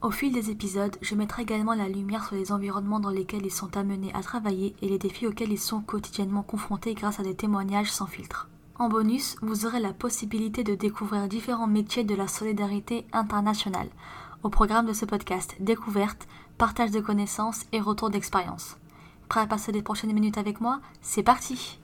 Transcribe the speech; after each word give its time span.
Au 0.00 0.12
fil 0.12 0.32
des 0.32 0.50
épisodes, 0.50 0.96
je 1.02 1.16
mettrai 1.16 1.42
également 1.42 1.74
la 1.74 1.88
lumière 1.88 2.24
sur 2.24 2.36
les 2.36 2.52
environnements 2.52 3.00
dans 3.00 3.10
lesquels 3.10 3.44
ils 3.44 3.50
sont 3.50 3.76
amenés 3.76 4.12
à 4.14 4.22
travailler 4.22 4.76
et 4.80 4.88
les 4.88 4.98
défis 4.98 5.26
auxquels 5.26 5.50
ils 5.50 5.58
sont 5.58 5.80
quotidiennement 5.80 6.44
confrontés 6.44 6.94
grâce 6.94 7.18
à 7.18 7.24
des 7.24 7.34
témoignages 7.34 7.90
sans 7.90 8.06
filtre. 8.06 8.48
En 8.78 8.88
bonus, 8.88 9.36
vous 9.42 9.66
aurez 9.66 9.80
la 9.80 9.92
possibilité 9.92 10.62
de 10.62 10.76
découvrir 10.76 11.26
différents 11.26 11.66
métiers 11.66 12.04
de 12.04 12.14
la 12.14 12.28
solidarité 12.28 13.06
internationale. 13.12 13.88
Au 14.44 14.50
programme 14.50 14.86
de 14.86 14.92
ce 14.92 15.04
podcast, 15.04 15.56
découverte, 15.58 16.28
partage 16.58 16.92
de 16.92 17.00
connaissances 17.00 17.64
et 17.72 17.80
retour 17.80 18.10
d'expérience. 18.10 18.76
Prêt 19.28 19.40
à 19.40 19.46
passer 19.48 19.72
les 19.72 19.82
prochaines 19.82 20.12
minutes 20.12 20.38
avec 20.38 20.60
moi? 20.60 20.78
C'est 21.02 21.24
parti 21.24 21.77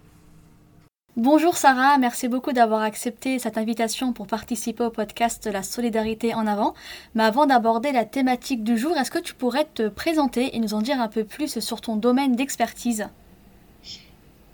Bonjour 1.17 1.57
Sarah, 1.57 1.97
merci 1.97 2.27
beaucoup 2.27 2.53
d'avoir 2.53 2.83
accepté 2.83 3.39
cette 3.39 3.57
invitation 3.57 4.13
pour 4.13 4.27
participer 4.27 4.83
au 4.83 4.91
podcast 4.91 5.47
La 5.47 5.63
solidarité 5.63 6.35
en 6.35 6.45
avant. 6.45 6.75
Mais 7.15 7.23
avant 7.23 7.47
d'aborder 7.47 7.93
la 7.93 8.05
thématique 8.05 8.65
du 8.65 8.77
jour, 8.77 8.97
est-ce 8.97 9.13
que 9.13 9.21
tu 9.21 9.33
pourrais 9.33 9.65
te 9.65 9.87
présenter 9.87 10.57
et 10.57 10.59
nous 10.59 10.75
en 10.75 10.83
dire 10.83 11.01
un 11.01 11.07
peu 11.07 11.23
plus 11.23 11.61
sur 11.61 11.81
ton 11.81 11.95
domaine 11.95 12.35
d'expertise? 12.35 13.07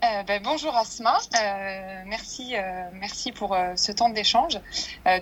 Euh, 0.03 0.23
ben, 0.23 0.41
bonjour 0.41 0.75
Asma, 0.75 1.19
euh, 1.35 2.01
merci, 2.07 2.55
euh, 2.55 2.89
merci 2.93 3.31
pour 3.31 3.55
ce 3.75 3.91
temps 3.91 4.09
d'échange. 4.09 4.59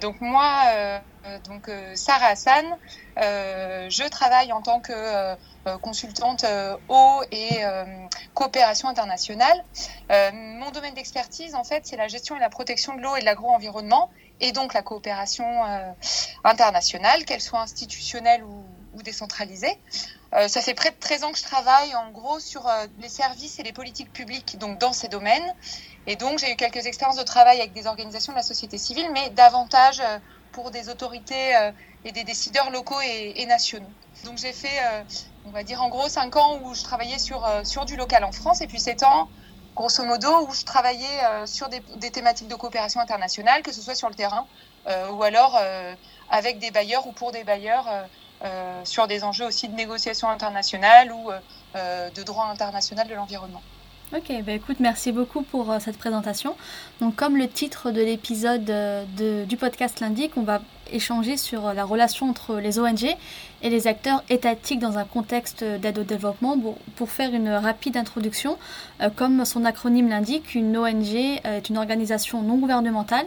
donc 0.02 0.22
moi, 0.22 1.02
donc 1.44 1.70
Sarah 1.96 2.28
Hassan, 2.28 2.66
je 3.18 4.10
travaille 4.10 4.54
en 4.54 4.62
tant 4.62 4.80
que 4.80 5.36
consultante 5.82 6.46
eau 6.88 7.22
et 7.32 7.62
coopération 8.34 8.88
internationale. 8.88 9.64
mon 10.34 10.72
domaine 10.72 10.94
d'expertise, 10.94 11.56
en 11.56 11.66
fait, 11.66 11.86
c'est 11.86 11.98
la 11.98 12.08
gestion 12.08 12.38
et 12.38 12.40
la 12.40 12.50
protection 12.50 12.96
de 12.96 13.02
l'eau 13.02 13.16
et 13.18 13.20
de 13.20 13.26
l'agro-environnement, 13.26 14.10
et 14.40 14.54
donc 14.54 14.74
la 14.74 14.82
coopération 14.82 15.46
internationale, 16.46 17.26
qu'elle 17.26 17.42
soit 17.42 17.60
institutionnelle 17.60 18.44
ou, 18.44 18.64
ou 18.94 19.04
décentralisée. 19.04 19.78
Euh, 20.36 20.48
ça 20.48 20.62
fait 20.62 20.76
près 20.76 20.92
de 20.92 20.96
13 21.00 21.24
ans 21.24 21.32
que 21.32 21.40
je 21.40 21.44
travaille 21.44 21.96
en 21.96 22.12
gros 22.12 22.40
sur 22.40 22.68
euh, 22.68 22.86
les 23.00 23.10
services 23.10 23.60
et 23.60 23.64
les 23.64 23.74
politiques 23.74 24.14
publiques 24.14 24.60
donc 24.60 24.78
dans 24.78 24.94
ces 24.94 25.08
domaines. 25.08 25.56
Et 26.06 26.16
donc 26.16 26.38
j'ai 26.38 26.52
eu 26.52 26.56
quelques 26.56 26.86
expériences 26.86 27.18
de 27.18 27.24
travail 27.24 27.60
avec 27.60 27.74
des 27.74 27.88
organisations 27.88 28.34
de 28.34 28.38
la 28.38 28.44
société 28.44 28.78
civile, 28.78 29.10
mais 29.12 29.32
davantage 29.32 30.00
euh, 30.00 30.20
pour 30.52 30.70
des 30.72 30.90
autorités 30.90 31.54
et 32.04 32.12
des 32.12 32.24
décideurs 32.24 32.72
locaux 32.72 33.00
et, 33.02 33.46
nationaux. 33.46 33.90
Donc 34.26 34.40
j'ai 34.40 34.52
fait, 34.52 34.82
on 35.46 35.52
va 35.52 35.62
dire 35.62 35.80
en 35.84 35.90
gros 35.90 36.10
5 36.10 36.36
ans 36.38 36.60
où 36.64 36.74
je 36.74 36.82
travaillais 36.82 37.20
sur, 37.20 37.48
sur 37.64 37.86
du 37.86 37.96
local 37.96 38.24
en 38.24 38.32
France 38.32 38.60
et 38.62 38.68
puis 38.68 38.80
7 38.80 39.04
ans 39.04 39.30
grosso 39.76 40.04
modo 40.04 40.48
où 40.48 40.52
je 40.52 40.66
travaillais 40.66 41.46
sur 41.46 41.70
des, 41.70 41.82
des, 41.98 42.10
thématiques 42.10 42.48
de 42.48 42.56
coopération 42.56 43.00
internationale, 43.00 43.62
que 43.62 43.72
ce 43.72 43.80
soit 43.80 43.94
sur 43.94 44.10
le 44.10 44.16
terrain 44.16 44.48
ou 45.12 45.22
alors 45.22 45.62
avec 46.32 46.58
des 46.58 46.72
bailleurs 46.72 47.06
ou 47.06 47.12
pour 47.12 47.32
des 47.32 47.44
bailleurs 47.44 47.88
euh, 48.44 48.82
sur 48.86 49.08
des 49.08 49.26
enjeux 49.26 49.46
aussi 49.46 49.68
de 49.68 49.76
négociation 49.76 50.30
internationale 50.30 51.12
ou 51.12 51.30
euh, 51.30 51.40
euh, 51.76 52.10
de 52.10 52.24
droit 52.24 52.46
international 52.46 53.06
de 53.08 53.14
l'environnement. 53.14 53.62
Ok, 54.16 54.32
bah 54.44 54.54
écoute, 54.54 54.78
merci 54.80 55.12
beaucoup 55.12 55.44
pour 55.44 55.76
cette 55.80 55.98
présentation. 55.98 56.56
Donc, 57.00 57.16
comme 57.16 57.38
le 57.38 57.48
titre 57.48 57.92
de 57.92 58.02
l'épisode 58.02 58.66
du 59.48 59.58
podcast 59.58 60.00
l'indique, 60.00 60.32
on 60.36 60.42
va 60.42 60.62
échanger 60.92 61.38
sur 61.38 61.74
la 61.74 61.84
relation 61.84 62.28
entre 62.28 62.56
les 62.56 62.80
ONG 62.80 63.16
et 63.62 63.70
les 63.70 63.88
acteurs 63.88 64.24
étatiques 64.30 64.80
dans 64.80 64.98
un 64.98 65.06
contexte 65.06 65.64
d'aide 65.64 66.00
au 66.00 66.04
développement. 66.04 66.56
pour 66.96 67.10
faire 67.10 67.34
une 67.34 67.50
rapide 67.50 67.98
introduction, 67.98 68.58
euh, 69.02 69.10
comme 69.14 69.46
son 69.46 69.66
acronyme 69.66 70.10
l'indique, 70.10 70.56
une 70.56 70.78
ONG 70.78 71.16
est 71.16 71.70
une 71.70 71.78
organisation 71.78 72.42
non 72.42 72.58
gouvernementale 72.58 73.26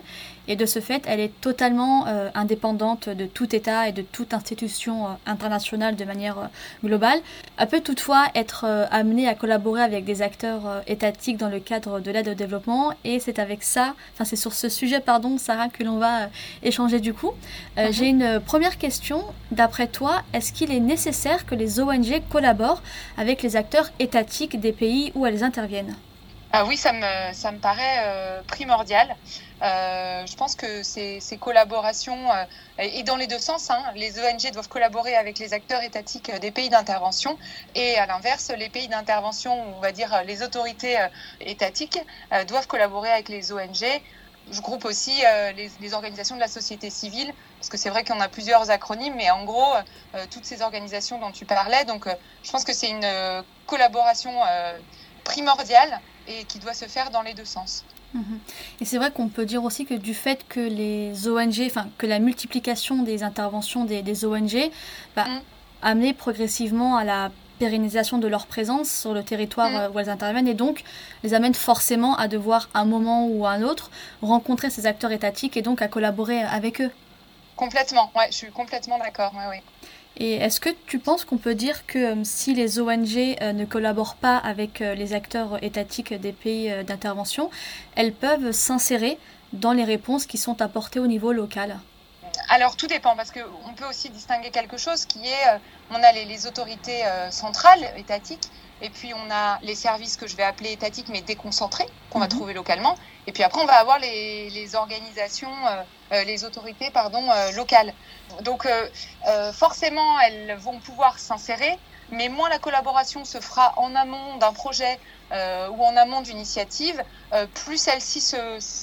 et 0.48 0.56
de 0.56 0.66
ce 0.66 0.80
fait, 0.80 1.04
elle 1.06 1.20
est 1.20 1.40
totalement 1.40 2.06
euh, 2.08 2.28
indépendante 2.34 3.08
de 3.08 3.26
tout 3.26 3.54
État 3.54 3.88
et 3.88 3.92
de 3.92 4.02
toute 4.02 4.34
institution 4.34 5.06
euh, 5.06 5.10
internationale 5.26 5.94
de 5.94 6.04
manière 6.04 6.50
globale. 6.84 7.20
Elle 7.58 7.68
peut 7.68 7.80
toutefois 7.80 8.26
être 8.34 8.64
amenée 8.90 9.28
à 9.28 9.34
collaborer 9.34 9.82
avec 9.82 10.04
des 10.04 10.20
acteurs 10.20 10.82
étatiques 10.86 11.36
dans 11.36 11.48
le 11.48 11.60
cadre 11.60 12.00
de 12.00 12.10
l'aide 12.10 12.28
au 12.28 12.34
développement 12.34 12.92
et 13.04 13.20
c'est 13.20 13.38
avec 13.38 13.62
ça, 13.62 13.94
enfin 14.12 14.24
c'est 14.24 14.36
sur 14.36 14.52
ce 14.52 14.68
sujet, 14.68 15.00
pardon, 15.00 15.38
Sarah, 15.38 15.68
que 15.68 15.84
l'on 15.84 15.98
va 15.98 16.28
échanger 16.62 17.00
du 17.00 17.14
coup. 17.14 17.32
Mhm. 17.76 17.92
J'ai 17.92 18.08
une 18.08 18.40
première 18.40 18.78
question. 18.78 19.24
D'après 19.52 19.86
toi, 19.86 20.21
est-ce 20.32 20.52
qu'il 20.52 20.72
est 20.72 20.80
nécessaire 20.80 21.46
que 21.46 21.54
les 21.54 21.80
ONG 21.80 22.22
collaborent 22.28 22.82
avec 23.16 23.42
les 23.42 23.56
acteurs 23.56 23.90
étatiques 23.98 24.58
des 24.60 24.72
pays 24.72 25.12
où 25.14 25.26
elles 25.26 25.44
interviennent? 25.44 25.96
Ah 26.54 26.66
oui, 26.66 26.76
ça 26.76 26.92
me, 26.92 27.32
ça 27.32 27.50
me 27.50 27.58
paraît 27.58 28.00
euh, 28.00 28.42
primordial. 28.46 29.16
Euh, 29.62 30.26
je 30.26 30.36
pense 30.36 30.54
que 30.54 30.82
ces, 30.82 31.18
ces 31.18 31.38
collaborations, 31.38 32.30
euh, 32.30 32.44
et 32.78 33.02
dans 33.04 33.16
les 33.16 33.26
deux 33.26 33.38
sens, 33.38 33.70
hein, 33.70 33.82
les 33.94 34.20
ONG 34.20 34.52
doivent 34.52 34.68
collaborer 34.68 35.16
avec 35.16 35.38
les 35.38 35.54
acteurs 35.54 35.82
étatiques 35.82 36.30
des 36.42 36.50
pays 36.50 36.68
d'intervention, 36.68 37.38
et 37.74 37.96
à 37.96 38.04
l'inverse, 38.04 38.52
les 38.58 38.68
pays 38.68 38.88
d'intervention, 38.88 39.78
on 39.78 39.80
va 39.80 39.92
dire 39.92 40.24
les 40.26 40.42
autorités 40.42 40.98
étatiques, 41.40 41.98
doivent 42.48 42.66
collaborer 42.66 43.10
avec 43.10 43.30
les 43.30 43.52
ONG 43.52 43.86
je 44.50 44.60
groupe 44.60 44.84
aussi 44.84 45.22
les, 45.80 45.94
organisations 45.94 46.34
de 46.34 46.40
la 46.40 46.48
société 46.48 46.90
civile, 46.90 47.32
parce 47.62 47.70
que 47.70 47.76
c'est 47.76 47.90
vrai 47.90 48.02
qu'on 48.02 48.18
a 48.18 48.26
plusieurs 48.26 48.70
acronymes, 48.70 49.14
mais 49.14 49.30
en 49.30 49.44
gros, 49.44 49.72
euh, 50.16 50.24
toutes 50.32 50.44
ces 50.44 50.62
organisations 50.62 51.20
dont 51.20 51.30
tu 51.30 51.44
parlais, 51.44 51.84
donc 51.84 52.08
euh, 52.08 52.14
je 52.42 52.50
pense 52.50 52.64
que 52.64 52.72
c'est 52.72 52.90
une 52.90 53.06
collaboration 53.66 54.32
primordiale 55.22 56.00
et 56.26 56.42
qui 56.42 56.58
doit 56.58 56.74
se 56.74 56.86
faire 56.86 57.12
dans 57.12 57.22
les 57.22 57.34
deux 57.34 57.44
sens. 57.44 57.84
Mhm. 58.14 58.40
Et 58.80 58.84
c'est 58.84 58.98
vrai 58.98 59.12
qu'on 59.12 59.28
peut 59.28 59.46
dire 59.46 59.62
aussi 59.62 59.86
que 59.86 59.94
du 59.94 60.12
fait 60.12 60.44
que 60.48 60.58
les 60.58 61.28
ONG, 61.28 61.62
enfin 61.66 61.88
que 61.98 62.06
la 62.06 62.18
multiplication 62.18 63.04
des 63.04 63.22
interventions 63.22 63.84
des, 63.84 64.24
ONG 64.24 64.72
va 65.14 65.26
mm. 65.26 65.40
amener 65.82 66.14
progressivement 66.14 66.96
à 66.96 67.04
la 67.04 67.30
pérennisation 67.60 68.18
de 68.18 68.26
leur 68.26 68.46
présence 68.46 68.90
sur 68.90 69.14
le 69.14 69.22
territoire 69.22 69.70
mm. 69.70 69.76
euh, 69.76 69.90
où 69.90 70.00
elles 70.00 70.10
interviennent 70.10 70.48
et 70.48 70.54
donc 70.54 70.82
les 71.22 71.32
amène 71.32 71.54
forcément 71.54 72.16
à 72.16 72.26
devoir, 72.26 72.68
à 72.74 72.80
un 72.80 72.86
moment 72.86 73.28
ou 73.28 73.46
à 73.46 73.52
un 73.52 73.62
autre, 73.62 73.92
rencontrer 74.20 74.68
ces 74.68 74.86
acteurs 74.86 75.12
étatiques 75.12 75.56
et 75.56 75.62
donc 75.62 75.80
à 75.80 75.86
collaborer 75.86 76.42
avec 76.42 76.80
eux. 76.80 76.90
Complètement, 77.56 78.10
ouais, 78.16 78.26
je 78.30 78.36
suis 78.36 78.50
complètement 78.50 78.98
d'accord. 78.98 79.32
Ouais. 79.34 79.62
Et 80.16 80.34
est-ce 80.34 80.60
que 80.60 80.70
tu 80.86 80.98
penses 80.98 81.24
qu'on 81.24 81.38
peut 81.38 81.54
dire 81.54 81.86
que 81.86 81.98
euh, 81.98 82.24
si 82.24 82.54
les 82.54 82.80
ONG 82.80 83.36
euh, 83.40 83.52
ne 83.52 83.64
collaborent 83.64 84.16
pas 84.16 84.36
avec 84.36 84.80
les 84.80 85.14
acteurs 85.14 85.62
étatiques 85.62 86.12
des 86.14 86.32
pays 86.32 86.72
d'intervention, 86.84 87.50
elles 87.94 88.12
peuvent 88.12 88.52
s'insérer 88.52 89.18
dans 89.52 89.72
les 89.72 89.84
réponses 89.84 90.26
qui 90.26 90.38
sont 90.38 90.60
apportées 90.62 91.00
au 91.00 91.06
niveau 91.06 91.32
local? 91.32 91.78
Alors 92.48 92.76
tout 92.76 92.86
dépend 92.86 93.16
parce 93.16 93.30
qu'on 93.30 93.74
peut 93.76 93.86
aussi 93.86 94.10
distinguer 94.10 94.50
quelque 94.50 94.76
chose 94.76 95.04
qui 95.06 95.26
est, 95.26 95.48
euh, 95.48 95.58
on 95.90 96.02
a 96.02 96.12
les, 96.12 96.46
autorités 96.46 97.04
euh, 97.04 97.30
centrales, 97.30 97.92
étatiques, 97.96 98.48
et 98.80 98.90
puis 98.90 99.12
on 99.14 99.30
a 99.30 99.58
les 99.62 99.74
services 99.74 100.16
que 100.16 100.26
je 100.26 100.36
vais 100.36 100.42
appeler 100.42 100.72
étatiques 100.72 101.08
mais 101.08 101.22
déconcentrés, 101.22 101.86
qu'on 102.10 102.18
va 102.18 102.26
mhm. 102.26 102.30
trouver 102.32 102.54
localement, 102.54 102.96
et 103.26 103.32
puis 103.32 103.42
après 103.42 103.60
on 103.60 103.66
va 103.66 103.74
avoir 103.74 103.98
les, 103.98 104.74
organisations, 104.74 105.52
euh, 106.12 106.24
les 106.24 106.44
autorités 106.44 106.90
pardon, 106.90 107.22
locales. 107.54 107.94
Donc 108.42 108.66
forcément 109.52 110.18
elles 110.20 110.56
vont 110.58 110.78
pouvoir 110.80 111.18
s'insérer, 111.18 111.78
mais 112.10 112.28
moins 112.28 112.48
la 112.48 112.58
collaboration 112.58 113.24
se 113.24 113.40
fera 113.40 113.72
en 113.76 113.94
amont 113.94 114.36
d'un 114.36 114.52
projet 114.52 114.98
euh, 115.32 115.68
ou 115.70 115.82
en 115.82 115.96
amont 115.96 116.20
d'initiative, 116.20 117.02
euh, 117.32 117.46
plus 117.64 117.78
celle-ci 117.78 118.34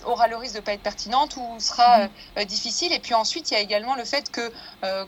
aura 0.06 0.28
le 0.28 0.36
risque 0.36 0.56
de 0.56 0.60
ne 0.60 0.66
pas 0.66 0.74
être 0.74 0.82
pertinente 0.82 1.36
ou 1.38 1.60
sera 1.60 2.00
mhm. 2.00 2.10
euh, 2.40 2.46
difficile. 2.46 2.92
Et 2.92 3.00
puis 3.00 3.14
ensuite, 3.14 3.52
il 3.52 3.54
y 3.54 3.58
a 3.58 3.60
également 3.60 3.96
le 3.96 4.04
fait 4.04 4.32
que 4.32 4.52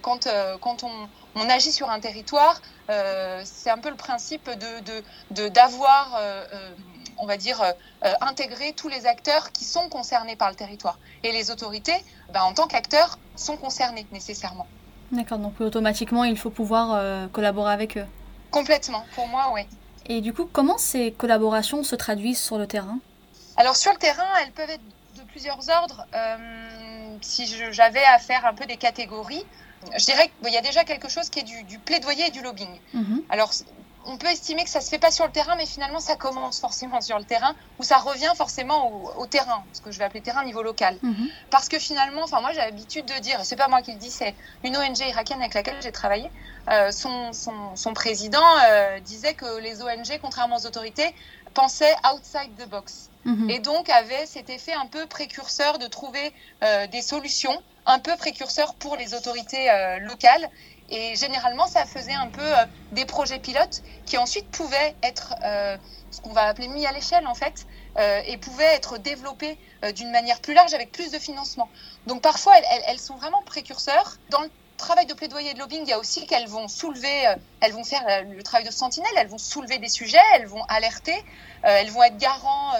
quand, 0.01 0.27
quand 0.61 0.83
on, 0.83 1.09
on, 1.35 1.49
agit 1.49 1.71
sur 1.71 1.89
un 1.89 1.99
territoire, 1.99 2.61
c'est 3.43 3.69
un 3.69 3.77
peu 3.77 3.89
le 3.89 3.95
principe 3.95 4.49
de 4.49 5.49
d'avoir, 5.49 6.19
on 7.17 7.25
va 7.25 7.37
dire, 7.37 7.61
intégrer 8.21 8.73
tous 8.73 8.89
les 8.89 9.05
acteurs 9.05 9.51
qui 9.51 9.63
sont 9.63 9.89
concernés 9.89 10.35
par 10.35 10.49
le 10.49 10.55
territoire. 10.55 10.99
Et 11.23 11.31
les 11.31 11.49
autorités, 11.51 12.03
ben, 12.33 12.41
en 12.41 12.53
tant 12.53 12.67
qu'acteurs, 12.67 13.17
sont 13.35 13.57
concernés 13.57 14.05
nécessairement. 14.11 14.67
D'accord, 15.11 15.39
donc 15.39 15.59
automatiquement, 15.59 16.23
il 16.23 16.37
faut 16.37 16.51
pouvoir 16.51 17.29
collaborer 17.31 17.73
avec 17.73 17.97
eux. 17.97 18.05
Complètement, 18.51 19.05
pour 19.15 19.27
moi, 19.27 19.51
oui. 19.53 19.65
Et 20.07 20.21
du 20.21 20.33
coup, 20.33 20.49
comment 20.51 20.77
ces 20.77 21.11
collaborations 21.11 21.83
se 21.83 21.95
traduisent 21.95 22.41
sur 22.41 22.57
le 22.57 22.67
terrain? 22.67 22.99
Alors 23.57 23.75
sur 23.75 23.91
le 23.91 23.97
terrain, 23.97 24.27
elles 24.41 24.51
peuvent 24.51 24.69
être 24.69 24.81
de 25.17 25.23
plusieurs 25.23 25.69
ordres. 25.69 26.05
Euh, 26.15 26.37
si 27.21 27.45
j'avais 27.71 28.03
à 28.03 28.17
faire 28.17 28.45
un 28.45 28.53
peu 28.53 28.65
des 28.65 28.77
catégories, 28.77 29.45
je 29.97 30.05
dirais 30.05 30.31
qu'il 30.43 30.53
y 30.53 30.57
a 30.57 30.61
déjà 30.61 30.83
quelque 30.83 31.09
chose 31.09 31.29
qui 31.29 31.39
est 31.39 31.43
du, 31.43 31.79
plaidoyer 31.79 32.27
et 32.27 32.31
du 32.31 32.41
lobbying. 32.41 32.79
Mhm. 32.93 33.23
Alors 33.29 33.51
on 34.05 34.17
peut 34.17 34.27
estimer 34.27 34.63
que 34.63 34.69
ça 34.69 34.81
se 34.81 34.89
fait 34.89 34.99
pas 34.99 35.11
sur 35.11 35.25
le 35.25 35.31
terrain, 35.31 35.55
mais 35.55 35.65
finalement, 35.65 35.99
ça 35.99 36.15
commence 36.15 36.59
forcément 36.59 37.01
sur 37.01 37.17
le 37.17 37.23
terrain, 37.23 37.55
ou 37.79 37.83
ça 37.83 37.97
revient 37.97 38.31
forcément 38.35 39.15
au, 39.17 39.25
terrain, 39.27 39.63
ce 39.73 39.81
que 39.81 39.91
je 39.91 39.99
vais 39.99 40.05
appeler 40.05 40.21
terrain 40.21 40.43
niveau 40.43 40.63
local. 40.63 40.97
Mhm. 41.01 41.29
Parce 41.49 41.69
que 41.69 41.79
finalement, 41.79 42.23
enfin, 42.23 42.41
moi, 42.41 42.51
j'ai 42.51 42.59
l'habitude 42.59 43.05
de 43.05 43.19
dire, 43.19 43.39
c'est 43.43 43.55
pas 43.55 43.67
moi 43.67 43.81
qui 43.81 43.91
le 43.91 43.97
dis, 43.97 44.09
c'est 44.09 44.35
une 44.63 44.75
ONG 44.77 44.99
irakienne 44.99 45.39
avec 45.39 45.53
laquelle 45.53 45.81
j'ai 45.81 45.91
travaillé. 45.91 46.29
Euh, 46.69 46.91
son, 46.91 47.31
son, 47.33 47.93
président 47.93 48.39
euh, 48.65 48.99
disait 48.99 49.33
que 49.33 49.59
les 49.59 49.81
ONG, 49.81 50.19
contrairement 50.21 50.57
aux 50.57 50.65
autorités, 50.65 51.13
pensaient 51.53 51.95
outside 52.13 52.55
the 52.57 52.69
box. 52.69 53.09
Mhm. 53.25 53.49
Et 53.49 53.59
donc 53.59 53.89
avait 53.89 54.25
cet 54.25 54.49
effet 54.49 54.73
un 54.73 54.87
peu 54.87 55.05
précurseur 55.05 55.79
de 55.79 55.87
trouver 55.87 56.33
euh, 56.63 56.87
des 56.87 57.01
solutions, 57.01 57.61
un 57.85 57.99
peu 57.99 58.15
précurseur 58.15 58.75
pour 58.75 58.95
les 58.95 59.13
autorités 59.15 59.69
locales 60.01 60.49
et 60.91 61.15
généralement, 61.15 61.67
ça 61.67 61.85
faisait 61.85 62.13
un 62.13 62.29
peu 62.29 62.41
euh, 62.41 62.65
des 62.91 63.05
projets 63.05 63.39
pilotes 63.39 63.81
qui 64.05 64.17
ensuite 64.17 64.51
pouvaient 64.51 64.97
être 65.01 65.33
euh, 65.43 65.77
ce 66.11 66.19
qu'on 66.19 66.33
va 66.33 66.43
appeler 66.43 66.67
mis 66.67 66.85
à 66.85 66.91
l'échelle 66.91 67.25
en 67.27 67.33
fait, 67.33 67.65
euh, 67.97 68.21
et 68.25 68.37
pouvaient 68.37 68.75
être 68.75 68.97
développés 68.97 69.57
d'une 69.95 70.11
manière 70.11 70.41
plus 70.41 70.53
large 70.53 70.73
avec 70.73 70.91
plus 70.91 71.09
de 71.11 71.17
financement. 71.17 71.69
Donc 72.05 72.21
parfois, 72.21 72.53
elles, 72.87 72.99
sont 72.99 73.15
vraiment 73.15 73.41
précurseurs. 73.43 74.17
Dans 74.29 74.41
le 74.41 74.51
travail 74.75 75.05
de 75.05 75.13
plaidoyer 75.13 75.51
et 75.51 75.53
de 75.53 75.59
lobbying, 75.59 75.83
il 75.83 75.89
y 75.89 75.93
a 75.93 75.99
aussi 75.99 76.27
qu'elles 76.27 76.47
vont 76.47 76.67
soulever, 76.67 77.35
elles 77.61 77.71
vont 77.71 77.85
faire 77.85 78.25
le 78.25 78.43
travail 78.43 78.65
de 78.65 78.71
sentinelle, 78.71 79.11
elles 79.15 79.29
vont 79.29 79.37
soulever 79.37 79.77
des 79.77 79.89
sujets, 79.89 80.19
elles 80.35 80.47
vont 80.47 80.63
alerter, 80.67 81.15
elles 81.63 81.89
vont 81.89 82.03
être 82.03 82.17
garants 82.17 82.73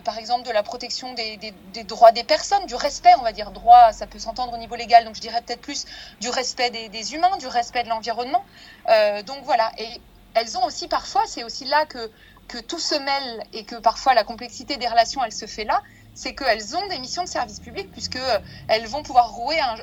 par 0.00 0.18
exemple, 0.18 0.46
de 0.46 0.52
la 0.52 0.62
protection 0.62 1.12
des, 1.14 1.38
droits 1.84 2.12
des 2.12 2.24
personnes, 2.24 2.64
du 2.66 2.74
respect, 2.74 3.12
on 3.18 3.22
va 3.22 3.32
dire, 3.32 3.50
droit, 3.50 3.92
ça 3.92 4.06
peut 4.06 4.18
s'entendre 4.18 4.54
au 4.54 4.56
niveau 4.56 4.74
légal, 4.74 5.04
donc 5.04 5.14
je 5.14 5.20
dirais 5.20 5.42
peut-être 5.42 5.60
plus 5.60 5.84
du 6.20 6.30
respect 6.30 6.70
des, 6.70 7.14
humains, 7.14 7.36
du 7.38 7.46
respect 7.46 7.84
de 7.84 7.88
l'environnement. 7.88 8.44
Euh, 8.88 9.22
donc 9.22 9.38
voilà, 9.44 9.70
et 9.78 10.00
elles 10.34 10.56
ont 10.56 10.64
aussi 10.64 10.88
parfois, 10.88 11.22
c'est 11.26 11.44
aussi 11.44 11.64
là 11.66 11.84
que, 11.86 12.10
que 12.48 12.58
tout 12.58 12.78
se 12.78 12.94
mêle 12.94 13.44
et 13.52 13.64
que 13.64 13.76
parfois 13.76 14.14
la 14.14 14.24
complexité 14.24 14.76
des 14.76 14.88
relations, 14.88 15.22
elle 15.24 15.32
se 15.32 15.46
fait 15.46 15.64
là, 15.64 15.82
c'est 16.14 16.34
qu'elles 16.34 16.76
ont 16.76 16.86
des 16.88 16.98
missions 16.98 17.24
de 17.24 17.28
service 17.28 17.60
public 17.60 17.90
puisque 17.92 18.16
euh, 18.16 18.38
elles 18.68 18.86
vont 18.86 19.02
pouvoir 19.02 19.32
jouer 19.34 19.58
un, 19.60 19.76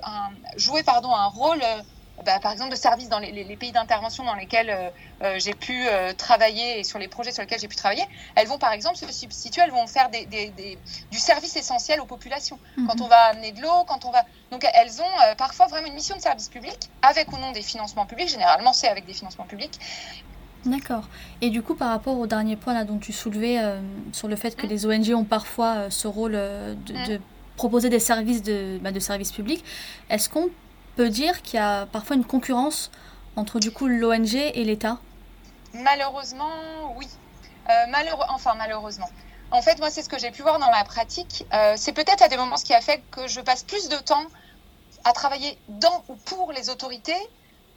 jouer 0.57 0.83
pardon 0.83 1.13
un 1.13 1.27
rôle 1.27 1.61
bah, 2.25 2.39
par 2.39 2.51
exemple, 2.51 2.71
de 2.71 2.75
services 2.75 3.09
dans 3.09 3.19
les, 3.19 3.55
pays 3.55 3.71
d'intervention 3.71 4.23
dans 4.23 4.35
lesquels 4.35 4.69
euh, 4.69 4.89
euh, 5.21 5.35
j'ai 5.39 5.53
pu 5.53 5.87
euh, 5.87 6.13
travailler 6.13 6.79
et 6.79 6.83
sur 6.83 6.99
les 6.99 7.07
projets 7.07 7.31
sur 7.31 7.41
lesquels 7.41 7.59
j'ai 7.59 7.67
pu 7.67 7.75
travailler, 7.75 8.05
elles 8.35 8.47
vont 8.47 8.57
par 8.57 8.71
exemple 8.73 8.97
se 8.97 9.11
substituer, 9.11 9.61
elles 9.63 9.71
vont 9.71 9.87
faire 9.87 10.09
du 10.09 11.17
service 11.17 11.55
essentiel 11.55 11.99
aux 11.99 12.05
populations. 12.05 12.59
Mhm. 12.77 12.87
Quand 12.87 13.01
on 13.01 13.07
va 13.07 13.17
amener 13.31 13.51
de 13.51 13.61
l'eau, 13.61 13.83
quand 13.87 14.05
on 14.05 14.11
va. 14.11 14.23
Donc 14.51 14.65
elles 14.73 15.01
ont 15.01 15.35
parfois 15.37 15.67
vraiment 15.67 15.87
une 15.87 15.93
mission 15.93 16.15
de 16.15 16.21
service 16.21 16.49
public, 16.49 16.77
avec 17.01 17.31
ou 17.31 17.37
non 17.37 17.51
des 17.51 17.61
financements 17.61 18.05
publics. 18.05 18.29
Généralement, 18.29 18.73
c'est 18.73 18.87
avec 18.87 19.05
des 19.05 19.13
financements 19.13 19.45
publics. 19.45 19.79
D'accord. 20.65 21.07
Et 21.41 21.49
du 21.49 21.61
coup, 21.61 21.75
par 21.75 21.89
rapport 21.89 22.17
au 22.17 22.27
dernier 22.27 22.57
point 22.57 22.73
là, 22.73 22.83
dont 22.83 22.97
tu 22.97 23.13
soulevais 23.13 23.59
sur 24.11 24.27
le 24.27 24.35
fait 24.35 24.55
que 24.55 24.65
mm. 24.65 24.69
les 24.69 24.85
ONG 24.85 25.13
ont 25.15 25.23
parfois 25.23 25.89
ce 25.89 26.07
rôle 26.07 26.33
de, 26.33 27.15
mm. 27.15 27.19
proposer 27.55 27.89
des 27.89 27.99
services 27.99 28.43
de, 28.43 28.79
bah, 28.81 28.91
de 28.91 28.99
services 28.99 29.31
publics, 29.31 29.63
est-ce 30.09 30.29
qu'on 30.29 30.49
peut 30.99 31.09
dire 31.09 31.41
qu'il 31.43 31.57
y 31.57 31.63
a 31.63 31.85
parfois 31.85 32.17
une 32.17 32.25
concurrence 32.25 32.91
entre 33.37 33.61
du 33.61 33.71
coup 33.71 33.87
l'ONG 33.87 34.35
et 34.35 34.65
l'État? 34.65 34.97
Malheureusement, 35.73 36.51
oui. 36.97 37.07
Euh, 37.69 37.87
malheureux, 37.87 38.25
enfin 38.27 38.53
malheureusement. 38.57 39.09
En 39.51 39.61
fait, 39.61 39.79
moi, 39.79 39.89
c'est 39.89 40.01
ce 40.01 40.09
que 40.09 40.19
j'ai 40.19 40.29
pu 40.29 40.41
voir 40.41 40.59
dans 40.59 40.69
ma 40.69 40.83
pratique. 40.83 41.45
Euh, 41.53 41.75
c'est 41.77 41.93
peut-être 41.93 42.21
à 42.21 42.27
des 42.27 42.35
moments 42.35 42.57
ce 42.57 42.65
qui 42.65 42.73
a 42.73 42.81
fait 42.81 43.01
que 43.11 43.29
je 43.29 43.39
passe 43.39 43.63
plus 43.63 43.87
de 43.87 43.95
temps 43.95 44.25
à 45.05 45.13
travailler 45.13 45.57
dans 45.69 46.03
ou 46.09 46.15
pour 46.15 46.51
les 46.51 46.69
autorités 46.69 47.21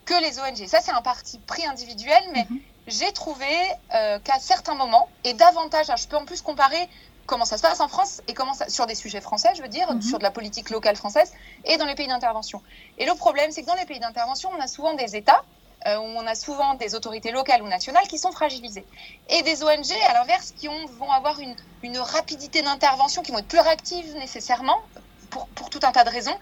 que 0.05 0.21
les 0.21 0.41
ONG. 0.41 0.67
Ça, 0.67 0.81
c'est 0.81 0.91
un 0.91 1.03
parti 1.03 1.39
pris 1.47 1.65
individuel, 1.65 2.25
mais 2.35 2.45
mhm. 2.51 2.59
j'ai 2.89 3.13
trouvé 3.13 3.47
euh, 3.95 4.19
qu'à 4.19 4.41
certains 4.41 4.75
moments, 4.75 5.09
et 5.23 5.35
davantage, 5.35 5.87
je 5.97 6.09
peux 6.09 6.17
en 6.17 6.25
plus 6.25 6.43
comparer 6.43 6.89
comment 7.33 7.47
ça 7.47 7.57
se 7.57 7.63
passe 7.63 7.81
en 7.81 7.89
France 7.89 8.21
et 8.29 8.35
comment 8.35 8.53
ça, 8.53 8.69
sur 8.69 8.85
des 8.87 8.95
sujets 8.95 9.23
français, 9.23 9.49
je 9.57 9.63
veux 9.63 9.69
dire, 9.69 9.91
mhm. 9.91 10.03
sur 10.03 10.19
de 10.19 10.23
la 10.23 10.31
politique 10.31 10.69
locale 10.69 10.97
française 10.97 11.33
et 11.65 11.79
dans 11.79 11.87
les 11.87 11.95
pays 11.95 12.07
d'intervention. 12.07 12.61
Et 12.99 13.07
le 13.07 13.15
problème, 13.15 13.51
c'est 13.53 13.63
que 13.63 13.69
dans 13.69 13.75
les 13.75 13.87
pays 13.87 14.01
d'intervention, 14.01 14.51
on 14.55 14.61
a 14.61 14.67
souvent 14.67 14.93
des 14.93 15.17
États 15.17 15.43
euh, 15.87 15.97
où 15.97 16.03
on 16.03 16.27
a 16.27 16.35
souvent 16.35 16.75
des 16.75 16.95
autorités 16.95 17.31
locales 17.33 17.63
ou 17.63 17.69
nationales 17.69 18.07
qui 18.07 18.19
sont 18.19 18.33
fragilisées. 18.33 18.85
Et 19.31 19.41
des 19.43 19.65
ONG, 19.65 19.93
à 20.11 20.13
l'inverse, 20.13 20.53
qui 20.59 20.69
ont, 20.69 20.87
vont 20.99 21.11
avoir 21.11 21.41
une, 21.41 21.57
une 21.83 21.97
rapidité 21.97 22.61
d'intervention, 22.61 23.23
qui 23.23 23.33
vont 23.33 23.39
être 23.39 23.49
plus 23.49 23.61
réactives 23.61 24.15
nécessairement, 24.17 24.83
pour, 25.31 25.71
tout 25.71 25.81
un 25.83 25.93
tas 25.93 26.05
de 26.05 26.11
raisons, 26.11 26.37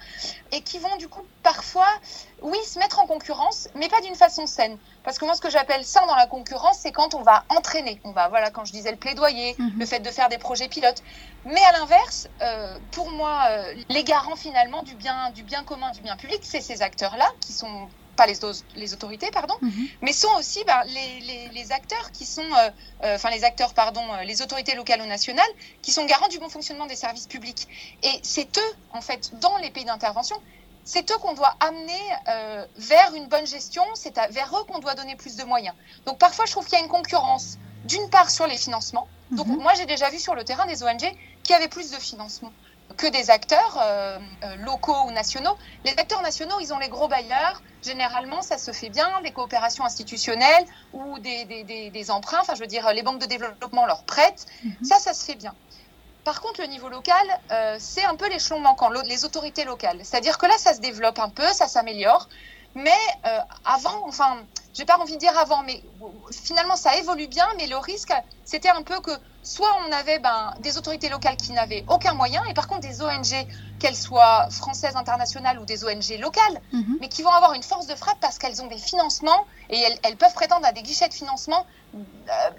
et 0.50 0.60
qui 0.62 0.78
vont 0.78 0.96
du 0.96 1.06
coup 1.06 1.22
parfois, 1.44 1.88
oui, 2.42 2.58
se 2.66 2.80
mettre 2.80 2.98
en 2.98 3.06
concurrence, 3.06 3.68
mais 3.76 3.88
pas 3.88 4.00
d'une 4.00 4.16
façon 4.16 4.46
saine. 4.46 4.76
Parce 5.02 5.18
que 5.18 5.24
moi, 5.24 5.34
ce 5.34 5.40
que 5.40 5.50
j'appelle 5.50 5.84
ça 5.84 6.04
dans 6.06 6.14
la 6.14 6.26
concurrence, 6.26 6.78
c'est 6.78 6.92
quand 6.92 7.14
on 7.14 7.22
va 7.22 7.44
entraîner. 7.48 8.00
On 8.04 8.12
va, 8.12 8.28
voilà, 8.28 8.50
quand 8.50 8.64
je 8.64 8.72
disais 8.72 8.90
le 8.90 8.96
plaidoyer, 8.96 9.54
mhm. 9.58 9.78
le 9.78 9.86
fait 9.86 10.00
de 10.00 10.10
faire 10.10 10.28
des 10.28 10.38
projets 10.38 10.68
pilotes. 10.68 11.02
Mais 11.44 11.62
à 11.62 11.72
l'inverse, 11.78 12.28
euh, 12.42 12.76
pour 12.92 13.10
moi, 13.10 13.44
euh, 13.48 13.74
les 13.88 14.04
garants 14.04 14.36
finalement 14.36 14.82
du 14.82 14.94
bien, 14.94 15.30
du 15.30 15.42
bien 15.42 15.64
commun, 15.64 15.90
du 15.92 16.00
bien 16.02 16.16
public, 16.16 16.40
c'est 16.42 16.60
ces 16.60 16.82
acteurs-là 16.82 17.28
qui 17.40 17.52
sont 17.52 17.88
pas 18.16 18.26
les, 18.26 18.38
les 18.76 18.92
autorités, 18.92 19.30
pardon, 19.30 19.54
mhm. 19.62 19.88
mais 20.02 20.12
sont 20.12 20.28
aussi 20.38 20.62
ben, 20.64 20.82
les, 20.88 21.48
les, 21.48 21.72
acteurs 21.72 22.10
qui 22.12 22.26
sont, 22.26 22.42
euh, 22.42 22.70
euh, 23.04 23.14
enfin 23.14 23.30
les 23.30 23.44
acteurs, 23.44 23.72
pardon, 23.72 24.02
les 24.26 24.42
autorités 24.42 24.74
locales 24.74 25.00
ou 25.00 25.06
nationales, 25.06 25.50
qui 25.80 25.90
sont 25.90 26.04
garants 26.04 26.28
du 26.28 26.38
bon 26.38 26.50
fonctionnement 26.50 26.86
des 26.86 26.96
services 26.96 27.26
publics. 27.26 27.66
Et 28.02 28.20
c'est 28.22 28.58
eux, 28.58 28.72
en 28.92 29.00
fait, 29.00 29.38
dans 29.40 29.56
les 29.58 29.70
pays 29.70 29.86
d'intervention, 29.86 30.36
c'est 30.84 31.10
eux 31.10 31.18
qu'on 31.18 31.34
doit 31.34 31.54
amener 31.60 32.00
vers 32.76 33.14
une 33.14 33.28
bonne 33.28 33.46
gestion, 33.46 33.84
c'est 33.94 34.16
vers 34.30 34.50
eux 34.58 34.64
qu'on 34.64 34.78
doit 34.78 34.94
donner 34.94 35.16
plus 35.16 35.36
de 35.36 35.44
moyens. 35.44 35.74
Donc 36.06 36.18
parfois, 36.18 36.46
je 36.46 36.52
trouve 36.52 36.64
qu'il 36.64 36.78
y 36.78 36.80
a 36.80 36.84
une 36.84 36.90
concurrence, 36.90 37.58
d'une 37.84 38.08
part 38.10 38.30
sur 38.30 38.46
les 38.46 38.56
financements. 38.56 39.08
Donc 39.30 39.46
mhm. 39.46 39.58
moi, 39.58 39.74
j'ai 39.74 39.86
déjà 39.86 40.10
vu 40.10 40.18
sur 40.18 40.34
le 40.34 40.44
terrain 40.44 40.66
des 40.66 40.82
ONG 40.82 41.12
qui 41.42 41.54
avaient 41.54 41.68
plus 41.68 41.90
de 41.90 41.96
financement 41.96 42.52
que 42.96 43.06
des 43.06 43.30
acteurs 43.30 43.78
euh, 43.80 44.18
euh, 44.44 44.56
locaux 44.56 45.06
ou 45.06 45.10
nationaux. 45.12 45.56
Les 45.84 45.92
acteurs 45.92 46.22
nationaux, 46.22 46.56
ils 46.60 46.72
ont 46.72 46.78
les 46.78 46.88
gros 46.88 47.08
bailleurs. 47.08 47.62
Généralement, 47.82 48.42
ça 48.42 48.58
se 48.58 48.72
fait 48.72 48.90
bien, 48.90 49.08
des 49.22 49.30
coopérations 49.30 49.84
institutionnelles 49.84 50.66
ou 50.92 51.18
des, 51.18 51.44
des, 51.44 51.90
des, 51.90 52.10
emprunts. 52.10 52.40
Enfin, 52.40 52.54
je 52.54 52.60
veux 52.60 52.66
dire, 52.66 52.92
les 52.92 53.02
banques 53.02 53.20
de 53.20 53.26
développement 53.26 53.86
leur 53.86 54.02
prêtent. 54.02 54.46
Mhm. 54.64 54.74
Ça, 54.82 54.98
ça 54.98 55.14
se 55.14 55.24
fait 55.24 55.36
bien. 55.36 55.54
Par 56.24 56.40
contre, 56.40 56.60
le 56.60 56.66
niveau 56.66 56.88
local, 56.88 57.26
euh, 57.50 57.76
c'est 57.78 58.04
un 58.04 58.16
peu 58.16 58.28
l'échelon 58.28 58.60
manquant, 58.60 58.90
les 58.90 59.24
autorités 59.24 59.64
locales. 59.64 59.98
C'est-à-dire 60.02 60.38
que 60.38 60.46
là, 60.46 60.58
ça 60.58 60.74
se 60.74 60.80
développe 60.80 61.18
un 61.18 61.30
peu, 61.30 61.46
ça 61.52 61.66
s'améliore. 61.66 62.28
Mais 62.76 62.90
avant, 63.64 64.06
enfin, 64.06 64.38
j'ai 64.74 64.84
pas 64.84 64.96
envie 64.98 65.14
de 65.14 65.18
dire 65.18 65.36
avant, 65.36 65.64
mais 65.64 65.82
finalement, 66.30 66.76
ça 66.76 66.96
évolue 66.96 67.26
bien. 67.26 67.46
Mais 67.56 67.66
le 67.66 67.76
risque, 67.76 68.12
c'était 68.44 68.68
un 68.68 68.82
peu 68.82 69.00
que 69.00 69.10
soit 69.42 69.74
on 69.86 69.92
avait 69.92 70.18
ben, 70.18 70.54
des 70.60 70.76
autorités 70.76 71.08
locales 71.08 71.36
qui 71.36 71.52
n'avaient 71.52 71.84
aucun 71.88 72.14
moyen, 72.14 72.44
et 72.44 72.54
par 72.54 72.68
contre 72.68 72.80
des 72.80 73.02
ONG, 73.02 73.46
qu'elles 73.78 73.96
soient 73.96 74.48
françaises, 74.50 74.96
internationales 74.96 75.58
ou 75.58 75.64
des 75.64 75.84
ONG 75.84 76.18
locales, 76.20 76.60
mhm. 76.72 76.98
mais 77.00 77.08
qui 77.08 77.22
vont 77.22 77.30
avoir 77.30 77.54
une 77.54 77.62
force 77.62 77.86
de 77.86 77.94
frappe 77.94 78.18
parce 78.20 78.38
qu'elles 78.38 78.60
ont 78.62 78.66
des 78.66 78.78
financements 78.78 79.46
et 79.70 79.82
elles, 80.02 80.16
peuvent 80.16 80.34
prétendre 80.34 80.66
à 80.66 80.72
des 80.72 80.82
guichets 80.82 81.08
de 81.08 81.14
financement 81.14 81.66
euh, 81.94 82.50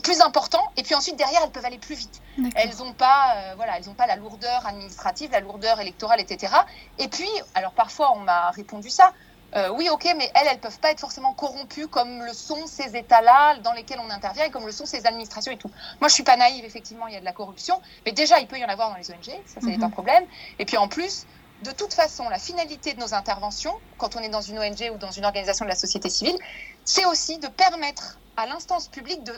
plus 0.00 0.20
importants, 0.20 0.64
et 0.76 0.82
puis 0.82 0.94
ensuite 0.94 1.16
derrière 1.16 1.40
elles 1.44 1.50
peuvent 1.50 1.64
aller 1.64 1.78
plus 1.78 1.94
vite. 1.94 2.20
Elles 2.54 2.76
n'ont 2.78 2.92
pas, 2.92 3.34
euh, 3.36 3.54
voilà, 3.56 3.76
elles 3.76 3.84
pas 3.94 4.06
la 4.06 4.16
lourdeur 4.16 4.66
administrative, 4.66 5.30
la 5.30 5.40
lourdeur 5.40 5.80
électorale, 5.80 6.20
etc. 6.20 6.52
Et 6.98 7.08
puis, 7.08 7.28
alors 7.54 7.72
parfois 7.72 8.12
on 8.14 8.20
m'a 8.20 8.50
répondu 8.50 8.88
ça, 8.90 9.12
euh, 9.56 9.68
oui, 9.70 9.88
ok, 9.90 10.04
mais 10.16 10.30
elles, 10.34 10.46
elles 10.46 10.56
ne 10.56 10.60
peuvent 10.60 10.78
pas 10.78 10.92
être 10.92 11.00
forcément 11.00 11.34
corrompues 11.34 11.88
comme 11.88 12.22
le 12.22 12.32
sont 12.32 12.66
ces 12.66 12.96
États-là 12.96 13.56
dans 13.58 13.72
lesquels 13.72 13.98
on 14.00 14.10
intervient 14.10 14.44
et 14.44 14.50
comme 14.50 14.64
le 14.64 14.72
sont 14.72 14.86
ces 14.86 15.06
administrations 15.06 15.50
et 15.50 15.56
tout. 15.56 15.70
Moi, 16.00 16.08
je 16.08 16.14
suis 16.14 16.22
pas 16.22 16.36
naïve, 16.36 16.64
effectivement, 16.64 17.08
il 17.08 17.14
y 17.14 17.16
a 17.16 17.20
de 17.20 17.24
la 17.24 17.32
corruption, 17.32 17.80
mais 18.06 18.12
déjà, 18.12 18.38
il 18.38 18.46
peut 18.46 18.58
y 18.58 18.64
en 18.64 18.68
avoir 18.68 18.90
dans 18.90 18.96
les 18.96 19.10
ONG, 19.10 19.24
ça, 19.46 19.60
c'est 19.60 19.76
mhm. 19.76 19.82
un 19.82 19.90
problème. 19.90 20.24
Et 20.60 20.64
puis 20.64 20.76
en 20.76 20.86
plus, 20.86 21.26
de 21.62 21.72
toute 21.72 21.92
façon, 21.92 22.28
la 22.28 22.38
finalité 22.38 22.94
de 22.94 23.00
nos 23.00 23.12
interventions, 23.12 23.74
quand 23.98 24.16
on 24.16 24.20
est 24.20 24.28
dans 24.28 24.40
une 24.40 24.58
ONG 24.58 24.92
ou 24.94 24.98
dans 24.98 25.10
une 25.10 25.24
organisation 25.24 25.64
de 25.64 25.70
la 25.70 25.76
société 25.76 26.08
civile, 26.08 26.38
c'est 26.84 27.04
aussi 27.04 27.38
de 27.38 27.48
permettre 27.48 28.18
à 28.40 28.46
l'instance 28.46 28.88
publique 28.88 29.22
de, 29.22 29.32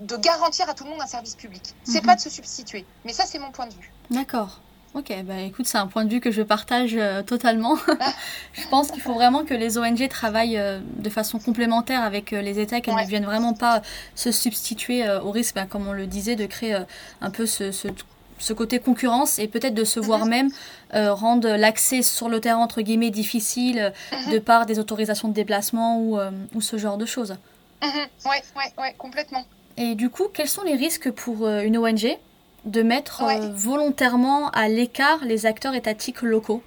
de, 0.00 0.16
garantir 0.16 0.68
à 0.68 0.74
tout 0.74 0.84
le 0.84 0.90
monde 0.90 1.00
un 1.00 1.06
service 1.06 1.34
public. 1.34 1.74
C'est 1.84 2.00
mhm. 2.00 2.06
pas 2.06 2.16
de 2.16 2.20
se 2.20 2.30
substituer. 2.30 2.84
Mais 3.04 3.12
ça, 3.12 3.24
c'est 3.24 3.38
mon 3.38 3.50
point 3.50 3.66
de 3.66 3.72
vue. 3.72 3.90
D'accord. 4.10 4.60
Ok, 4.94 5.10
bah 5.24 5.40
écoute, 5.40 5.66
c'est 5.66 5.78
un 5.78 5.86
point 5.86 6.04
de 6.04 6.10
vue 6.10 6.20
que 6.20 6.30
je 6.30 6.42
partage 6.42 6.94
euh, 6.94 7.22
totalement. 7.22 7.76
je 8.52 8.68
pense 8.68 8.90
qu'il 8.90 9.00
faut 9.00 9.14
vraiment 9.14 9.42
que 9.42 9.54
les 9.54 9.78
ONG 9.78 10.06
travaillent 10.08 10.58
euh, 10.58 10.80
de 10.98 11.08
façon 11.08 11.38
complémentaire 11.38 12.02
avec 12.02 12.34
euh, 12.34 12.42
les 12.42 12.60
États, 12.60 12.82
qu'elles 12.82 12.96
ne 12.96 13.06
viennent 13.06 13.24
vraiment 13.24 13.54
pas 13.54 13.80
se 14.14 14.30
substituer 14.30 15.08
au 15.24 15.30
risque, 15.30 15.54
bah, 15.54 15.64
comme 15.64 15.88
on 15.88 15.94
le 15.94 16.06
disait, 16.06 16.36
de 16.36 16.44
créer 16.44 16.76
un 17.22 17.30
peu 17.30 17.46
ce, 17.46 17.72
ce, 17.72 18.52
côté 18.52 18.80
concurrence 18.80 19.38
et 19.38 19.48
peut-être 19.48 19.72
de 19.72 19.84
se 19.84 19.98
mhm. 19.98 20.06
voir 20.06 20.26
même 20.26 20.50
rendre 20.92 21.48
l'accès 21.48 22.02
sur 22.02 22.28
le 22.28 22.40
terrain, 22.40 22.58
entre 22.58 22.82
guillemets, 22.82 23.10
difficile 23.10 23.94
mhm. 24.12 24.32
de 24.32 24.38
par 24.38 24.66
des 24.66 24.78
autorisations 24.78 25.28
de 25.28 25.32
déplacement 25.32 26.00
ou, 26.00 26.18
ou 26.54 26.60
ce 26.60 26.76
genre 26.76 26.98
de 26.98 27.06
choses. 27.06 27.36
Oui, 27.82 28.36
oui, 28.56 28.62
oui, 28.78 28.88
complètement. 28.98 29.44
Et 29.76 29.94
du 29.94 30.10
coup, 30.10 30.28
quels 30.32 30.48
sont 30.48 30.62
les 30.62 30.76
risques 30.76 31.10
pour 31.10 31.48
une 31.48 31.78
ONG 31.78 32.18
de 32.64 32.82
mettre 32.82 33.22
euh, 33.24 33.50
volontairement 33.54 34.50
à 34.50 34.68
l'écart 34.68 35.24
les 35.24 35.46
acteurs 35.46 35.74
étatiques 35.74 36.22
locaux? 36.22 36.62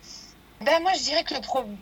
Ben, 0.61 0.81
Moi, 0.81 0.91
je 0.97 1.03
dirais 1.03 1.23
que 1.23 1.33
le 1.33 1.41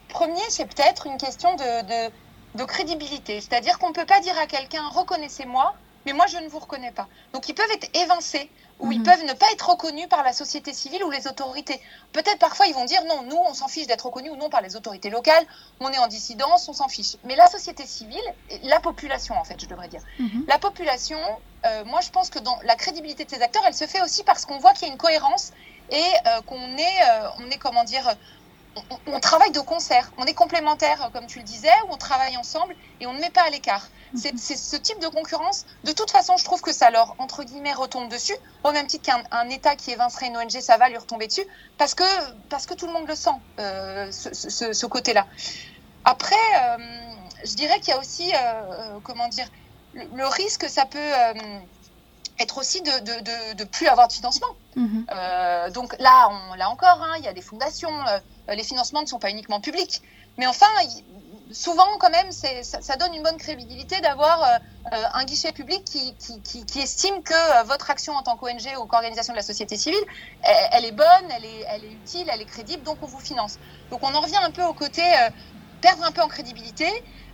premier, 0.09 0.41
c'est 0.49 0.65
peut-être 0.65 1.07
une 1.07 1.17
question 1.17 1.55
de, 1.55 2.09
de 2.55 2.63
crédibilité. 2.63 3.41
C'est-à-dire 3.41 3.79
qu'on 3.79 3.89
ne 3.89 3.93
peut 3.93 4.05
pas 4.05 4.19
dire 4.19 4.37
à 4.37 4.45
quelqu'un 4.45 4.87
reconnaissez-moi, 4.89 5.73
mais 6.05 6.13
moi 6.13 6.25
je 6.27 6.37
ne 6.37 6.47
vous 6.47 6.59
reconnais 6.59 6.91
pas. 6.91 7.07
Donc 7.33 7.49
ils 7.49 7.55
peuvent 7.55 7.71
être 7.73 7.89
évincés 7.95 8.49
ou 8.80 8.92
ils 8.92 9.00
Mhm. 9.00 9.06
peuvent 9.06 9.24
ne 9.25 9.34
pas 9.34 9.46
être 9.53 9.70
reconnus 9.70 10.08
par 10.10 10.24
la 10.24 10.34
société 10.34 10.74
civile 10.74 11.03
ou 11.03 11.10
les 11.12 11.27
autorités. 11.27 11.82
Peut-être 12.12 12.39
parfois 12.39 12.65
ils 12.68 12.74
vont 12.74 12.86
dire 12.86 13.03
non, 13.06 13.24
nous 13.24 13.38
on 13.38 13.53
s'en 13.53 13.68
fiche 13.68 13.88
d'être 13.88 14.06
reconnus 14.06 14.32
ou 14.32 14.36
non 14.36 14.50
par 14.50 14.62
les 14.62 14.75
autorités 14.75 15.10
locales, 15.10 15.46
on 15.80 15.89
est 15.92 15.98
en 15.98 16.08
dissidence, 16.08 16.68
on 16.70 16.74
s'en 16.74 16.88
fiche. 16.88 17.18
Mais 17.24 17.36
la 17.36 17.48
société 17.48 17.86
civile, 17.86 18.20
la 18.63 18.80
population 18.80 19.36
en 19.36 19.44
fait, 19.44 19.60
je 19.62 19.68
devrais 19.68 19.88
dire, 19.88 20.01
Mhm. 20.20 20.46
la 20.48 20.60
population, 20.60 21.20
euh, 21.65 21.86
moi 21.86 22.01
je 22.01 22.10
pense 22.10 22.30
que 22.30 22.39
dans 22.39 22.58
la 22.63 22.75
crédibilité 22.75 23.25
de 23.25 23.30
ces 23.30 23.42
acteurs, 23.42 23.63
elle 23.65 23.75
se 23.75 23.86
fait 23.88 24.01
aussi 24.01 24.24
parce 24.24 24.46
qu'on 24.46 24.60
voit 24.60 24.74
qu'il 24.74 24.88
y 24.88 24.92
a 24.92 24.94
une 24.94 24.98
cohérence 25.00 25.51
et 25.89 26.03
euh, 26.27 26.42
qu'on 26.42 26.77
est, 26.77 27.01
euh, 27.10 27.30
on 27.39 27.50
est 27.51 27.58
comment 27.58 27.84
dire, 27.84 28.15
on, 28.75 29.00
on 29.08 29.20
travaille 29.20 29.51
de 29.51 29.60
concert, 29.60 30.12
on 30.18 30.25
est 30.25 30.34
complémentaires, 30.34 31.10
comme 31.13 31.27
tu 31.27 31.39
le 31.39 31.46
disais, 31.46 31.70
où 31.88 31.94
on 31.94 31.98
travaille 31.98 32.38
ensemble 32.38 32.75
et 33.00 33.08
on 33.08 33.13
ne 33.13 33.20
met 33.20 33.30
pas 33.30 33.44
à 33.44 33.50
l'écart. 33.50 33.92
C'est 34.15 34.38
c'est 34.38 34.56
ce 34.58 34.75
type 34.75 35.00
de 35.00 35.08
concurrence. 35.08 35.65
De 35.84 35.92
toute 35.92 36.12
façon, 36.12 36.38
je 36.38 36.44
trouve 36.44 36.62
que 36.62 36.74
ça 36.74 36.89
leur, 36.92 37.15
entre 37.20 37.44
guillemets, 37.44 37.74
retombe 37.74 38.10
dessus. 38.10 38.36
Au 38.63 38.72
même 38.72 38.88
titre 38.88 39.06
qu'un 39.12 39.24
un 39.32 39.50
État 39.50 39.75
qui 39.75 39.92
évincerait 39.92 40.27
une 40.27 40.38
ONG, 40.38 40.51
ça 40.62 40.77
va 40.77 40.89
lui 40.89 40.98
retomber 40.98 41.27
dessus, 41.27 41.46
parce 41.77 41.94
que, 41.96 42.03
parce 42.50 42.65
que 42.65 42.74
tout 42.74 42.88
le 42.88 42.94
monde 42.94 43.08
le 43.08 43.15
sent, 43.15 43.30
euh, 43.60 44.12
ce, 44.12 44.34
ce- 44.34 44.74
ce 44.74 44.86
côté-là. 44.86 45.27
Après, 46.06 46.36
euh, 46.36 46.77
je 47.46 47.56
dirais 47.56 47.80
qu'il 47.80 47.89
y 47.94 47.98
a 47.98 48.00
aussi, 48.00 48.34
euh, 48.36 48.38
euh, 48.98 49.00
comment 49.01 49.27
dire, 49.30 49.48
le, 49.94 50.06
le 50.15 50.27
risque, 50.27 50.70
ça 50.70 50.86
peut 50.86 51.00
euh, 51.00 51.60
être 52.39 52.57
aussi 52.57 52.81
de, 52.81 52.91
de, 52.99 53.19
de, 53.21 53.53
de 53.55 53.63
plus 53.63 53.87
avoir 53.87 54.07
de 54.07 54.13
financement. 54.13 54.47
Mhm. 54.75 55.05
Euh, 55.11 55.69
donc 55.69 55.95
là, 55.99 56.29
on, 56.29 56.55
là 56.55 56.69
encore, 56.69 56.99
hein, 57.01 57.15
il 57.19 57.25
y 57.25 57.27
a 57.27 57.33
des 57.33 57.41
fondations. 57.41 57.91
euh, 58.07 58.55
les 58.55 58.63
financements 58.63 59.01
ne 59.01 59.07
sont 59.07 59.19
pas 59.19 59.29
uniquement 59.29 59.61
publics. 59.61 60.01
Mais 60.37 60.47
enfin, 60.47 60.65
souvent, 61.51 61.87
quand 61.99 62.09
même, 62.09 62.31
ça, 62.31 62.47
ça 62.63 62.95
donne 62.95 63.13
une 63.13 63.21
bonne 63.21 63.37
crédibilité 63.37 64.01
d'avoir 64.01 64.41
euh, 64.43 64.57
euh, 64.93 65.03
un 65.13 65.23
guichet 65.25 65.51
public 65.51 65.85
qui, 65.85 66.15
qui, 66.15 66.41
qui, 66.41 66.65
qui 66.65 66.79
estime 66.79 67.21
que 67.21 67.33
euh, 67.33 67.63
votre 67.63 67.91
action 67.91 68.13
en 68.13 68.23
tant 68.23 68.35
qu'ONG 68.35 68.67
ou 68.81 68.85
qu'organisation 68.85 69.33
de 69.33 69.37
la 69.37 69.43
société 69.43 69.77
civile, 69.77 70.03
elle, 70.41 70.69
elle 70.71 70.85
est 70.85 70.91
bonne, 70.91 71.27
elle 71.29 71.45
est, 71.45 71.65
elle 71.69 71.85
est 71.85 71.91
utile, 71.91 72.27
elle 72.33 72.41
est 72.41 72.45
crédible, 72.45 72.81
donc 72.83 72.97
on 73.03 73.05
vous 73.05 73.19
finance. 73.19 73.59
Donc 73.91 74.01
on 74.01 74.13
en 74.15 74.21
revient 74.21 74.37
un 74.37 74.49
peu 74.51 74.63
au 74.63 74.73
côté 74.73 75.03
euh, 75.03 75.29
perdre 75.81 76.03
un 76.03 76.11
peu 76.11 76.21
en 76.21 76.27
crédibilité. 76.27 76.87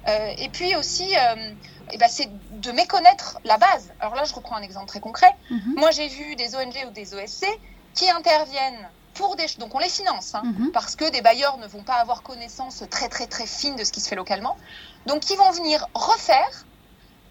euh, 0.08 0.34
et 0.38 0.50
puis 0.50 0.76
aussi, 0.76 1.16
euh, 1.16 1.54
eh 1.92 1.98
ben, 1.98 2.08
c'est 2.10 2.30
de 2.52 2.72
méconnaître 2.72 3.40
la 3.44 3.58
base. 3.58 3.92
Alors 4.00 4.16
là, 4.16 4.24
je 4.26 4.34
reprends 4.34 4.56
un 4.56 4.62
exemple 4.62 4.88
très 4.88 5.00
concret. 5.00 5.32
Mhm. 5.50 5.76
Moi, 5.78 5.92
j'ai 5.92 6.08
vu 6.08 6.36
des 6.36 6.56
ONG 6.56 6.76
ou 6.88 6.92
des 6.92 7.14
OSC 7.14 7.46
qui 7.94 8.10
interviennent 8.10 8.90
pour 9.14 9.36
des... 9.36 9.46
Donc, 9.58 9.74
on 9.76 9.80
les 9.80 9.90
finance, 9.90 10.36
hein, 10.36 10.42
Mhm. 10.46 10.72
parce 10.72 10.96
que 10.96 11.10
des 11.10 11.22
bailleurs 11.22 11.58
ne 11.58 11.68
vont 11.68 11.84
pas 11.84 11.96
avoir 11.96 12.22
connaissance 12.24 12.84
très, 12.90 13.10
très, 13.10 13.28
très 13.28 13.46
fine 13.46 13.76
de 13.76 13.84
ce 13.84 13.92
qui 13.92 14.02
se 14.02 14.08
fait 14.10 14.16
localement. 14.16 14.58
Donc, 15.06 15.30
ils 15.30 15.38
vont 15.38 15.52
venir 15.52 15.88
refaire 15.94 16.66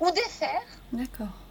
ou 0.00 0.11
défaire 0.11 0.62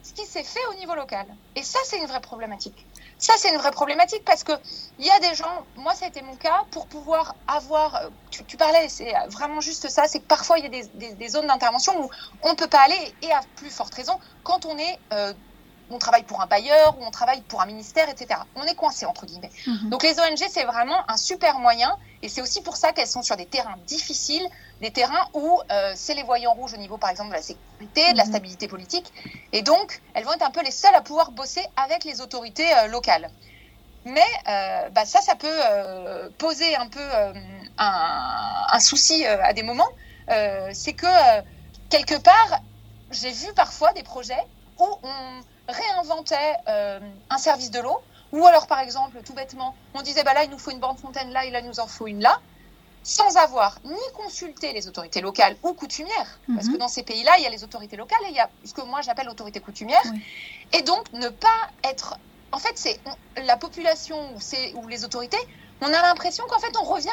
ce 0.04 0.14
qui 0.14 0.26
s'est 0.26 0.44
fait 0.44 0.66
au 0.72 0.76
niveau 0.76 0.96
local. 0.96 1.26
Et 1.56 1.64
ça, 1.64 1.80
c'est 1.86 1.98
une 2.00 2.06
vraie 2.08 2.22
problématique. 2.22 2.87
Ça, 3.20 3.34
c'est 3.38 3.50
une 3.50 3.58
vraie 3.58 3.72
problématique 3.72 4.24
parce 4.26 4.44
que 4.44 4.52
il 5.00 5.06
y 5.06 5.10
a 5.10 5.20
des 5.20 5.34
gens, 5.36 5.66
moi, 5.76 5.94
ça 5.96 6.06
a 6.06 6.08
été 6.10 6.22
mon 6.22 6.36
cas, 6.36 6.64
pour 6.72 6.88
pouvoir 6.88 7.36
avoir. 7.48 7.96
euh, 7.96 8.10
Tu, 8.30 8.58
parlais, 8.58 8.90
c'est 8.90 9.12
vraiment 9.30 9.60
juste 9.62 9.90
ça, 9.90 10.08
c'est 10.08 10.20
que 10.20 10.28
parfois, 10.28 10.60
il 10.60 10.66
y 10.66 10.68
a 10.68 11.14
des 11.16 11.30
zones 11.30 11.48
d'intervention 11.48 11.94
où 12.04 12.10
on 12.44 12.50
ne 12.52 12.56
peut 12.56 12.68
pas 12.68 12.82
aller, 12.82 13.16
et 13.24 13.32
à 13.32 13.42
plus 13.56 13.72
forte 13.72 13.94
raison, 13.96 14.20
quand 14.44 14.66
on 14.66 14.78
est. 14.78 15.00
euh, 15.14 15.34
on 15.90 16.00
travaille 16.00 16.24
pour 16.24 16.42
un 16.42 16.48
bailleur 16.48 16.98
ou 16.98 17.04
on 17.06 17.12
travaille 17.12 17.44
pour 17.44 17.62
un 17.62 17.66
ministère, 17.66 18.10
etc. 18.10 18.48
On 18.56 18.64
est 18.64 18.76
coincé, 18.76 19.06
entre 19.06 19.26
guillemets. 19.26 19.52
Mhm. 19.66 19.90
Donc 19.90 20.04
les 20.04 20.20
ONG, 20.20 20.44
c'est 20.50 20.66
vraiment 20.66 20.98
un 21.10 21.18
super 21.18 21.60
moyen, 21.60 21.96
et 22.22 22.30
c'est 22.30 22.42
aussi 22.42 22.62
pour 22.62 22.76
ça 22.76 22.92
qu'elles 22.94 23.08
sont 23.08 23.22
sur 23.22 23.38
des 23.38 23.48
terrains 23.48 23.78
difficiles, 23.86 24.46
des 24.82 24.92
terrains 24.92 25.28
où 25.34 25.62
euh, 25.72 25.94
c'est 25.96 26.14
les 26.14 26.24
voyants 26.24 26.54
rouges 26.54 26.74
au 26.74 26.78
niveau, 26.78 26.98
par 26.98 27.10
exemple, 27.10 27.30
de 27.30 27.36
la 27.36 27.42
sécurité, 27.42 28.12
de 28.14 28.18
la 28.18 28.24
Mhm. 28.24 28.30
stabilité 28.30 28.68
politique, 28.68 29.14
et 29.52 29.62
donc 29.62 30.02
elles 30.14 30.26
vont 30.26 30.34
être 30.34 30.46
un 30.46 30.52
peu 30.52 30.64
les 30.64 30.72
seules 30.72 30.96
à 30.96 31.02
pouvoir 31.02 31.32
bosser 31.32 31.64
avec 31.76 32.04
les 32.04 32.22
autorités 32.22 32.68
euh, 32.78 32.88
locales. 32.88 33.32
Mais 34.06 34.22
euh, 34.48 34.90
bah, 34.92 35.06
ça, 35.06 35.22
ça 35.22 35.36
peut 35.36 35.60
poser 36.38 36.76
un 36.78 36.88
peu 36.88 37.02
un, 37.78 38.66
un 38.72 38.80
souci 38.80 39.26
à 39.26 39.54
des 39.54 39.64
moments. 39.64 39.90
C'est 40.30 40.94
que 40.96 41.08
quelque 41.90 42.18
part, 42.20 42.62
j'ai 43.12 43.32
vu 43.32 43.48
parfois 43.56 43.94
des 43.94 44.04
projets 44.04 44.42
où 44.78 44.88
on 45.04 45.42
réinventait 45.68 46.56
euh, 46.70 47.00
un 47.30 47.38
service 47.38 47.72
de 47.72 47.80
l'eau, 47.80 48.00
ou 48.32 48.46
alors 48.46 48.68
par 48.68 48.80
exemple, 48.80 49.22
tout 49.24 49.34
bêtement, 49.34 49.78
on 49.94 50.02
disait 50.02 50.24
bah 50.24 50.34
là 50.34 50.44
il 50.44 50.50
nous 50.50 50.60
faut 50.60 50.72
une 50.72 50.80
bande 50.80 51.00
fontaine 51.00 51.32
là 51.32 51.46
et 51.46 51.52
là 51.52 51.60
il 51.60 51.66
nous 51.68 51.80
en 51.80 51.88
faut 51.88 52.08
une 52.08 52.22
là, 52.22 52.42
sans 53.04 53.38
avoir 53.38 53.80
ni 53.86 53.96
consulté 54.16 54.74
les 54.74 54.88
autorités 54.88 55.22
locales 55.22 55.58
ou 55.64 55.74
coutumières, 55.74 56.42
parce 56.54 56.68
Mhm. 56.68 56.74
que 56.74 56.78
dans 56.78 56.88
ces 56.90 57.04
pays-là 57.04 57.38
il 57.38 57.44
y 57.44 57.48
a 57.48 57.50
les 57.50 57.64
autorités 57.64 57.96
locales 57.98 58.20
et 58.26 58.30
il 58.30 58.36
y 58.36 58.40
a 58.40 58.52
ce 58.66 58.74
que 58.74 58.82
moi 58.82 59.02
j'appelle 59.02 59.30
autorité 59.30 59.62
coutumière, 59.62 60.02
Oui. 60.12 60.22
et 60.74 60.82
donc 60.84 61.12
ne 61.14 61.30
pas 61.30 61.48
être, 61.84 62.18
en 62.52 62.60
fait 62.60 62.74
c'est 62.78 63.02
la 63.38 63.58
population 63.58 64.36
ou, 64.36 64.40
ou 64.76 64.88
les 64.88 65.06
autorités, 65.06 65.38
on 65.82 65.88
a 65.88 66.02
l'impression 66.02 66.44
qu'en 66.50 66.60
fait 66.60 66.76
on 66.82 66.86
revient 66.86 67.10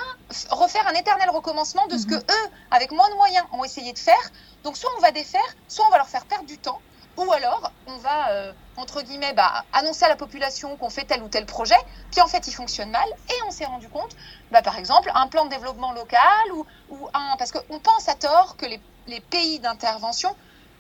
refaire 0.51 0.87
un 0.89 0.95
éternel 0.95 1.31
recommencement 1.31 1.87
de 1.87 1.99
ce 1.99 2.07
que 2.07 2.15
Mhm. 2.15 2.23
eux, 2.31 2.51
avec 2.71 2.91
moins 2.93 3.09
de 3.11 3.15
moyens, 3.15 3.47
ont 3.53 3.63
essayé 3.63 3.93
de 3.93 3.99
faire. 3.99 4.31
Donc 4.63 4.77
soit 4.77 4.91
on 4.99 5.03
va 5.03 5.11
défaire, 5.13 5.41
soit 5.69 5.85
on 5.87 5.91
va 5.91 5.99
leur 5.99 6.09
faire 6.09 6.27
perdre 6.27 6.47
du 6.47 6.59
temps, 6.59 6.83
ou 7.17 7.33
alors 7.33 7.71
on 7.87 7.97
va, 7.99 8.31
euh, 8.31 8.53
entre 8.77 9.03
guillemets, 9.03 9.33
bah, 9.35 9.65
annoncer 9.73 10.05
à 10.05 10.09
la 10.09 10.17
population 10.17 10.77
qu'on 10.77 10.91
fait 10.91 11.05
tel 11.05 11.23
ou 11.23 11.29
tel 11.29 11.47
projet, 11.47 11.77
qui 12.11 12.21
en 12.21 12.27
fait 12.27 12.47
il 12.49 12.53
fonctionne 12.53 12.91
mal, 12.91 13.09
et 13.29 13.43
on 13.47 13.51
s'est 13.51 13.67
rendu 13.67 13.89
compte, 13.89 14.17
bah, 14.51 14.63
par 14.63 14.79
exemple, 14.79 15.11
un 15.15 15.27
plan 15.29 15.45
de 15.45 15.51
développement 15.51 15.93
local, 15.93 16.53
ou, 16.53 16.67
ou 16.91 17.09
un... 17.15 17.37
Parce 17.39 17.53
qu'on 17.53 17.79
pense 17.79 18.09
à 18.09 18.15
tort 18.15 18.57
que 18.57 18.67
les, 18.67 18.81
les 19.07 19.21
pays 19.21 19.61
d'intervention, 19.61 20.35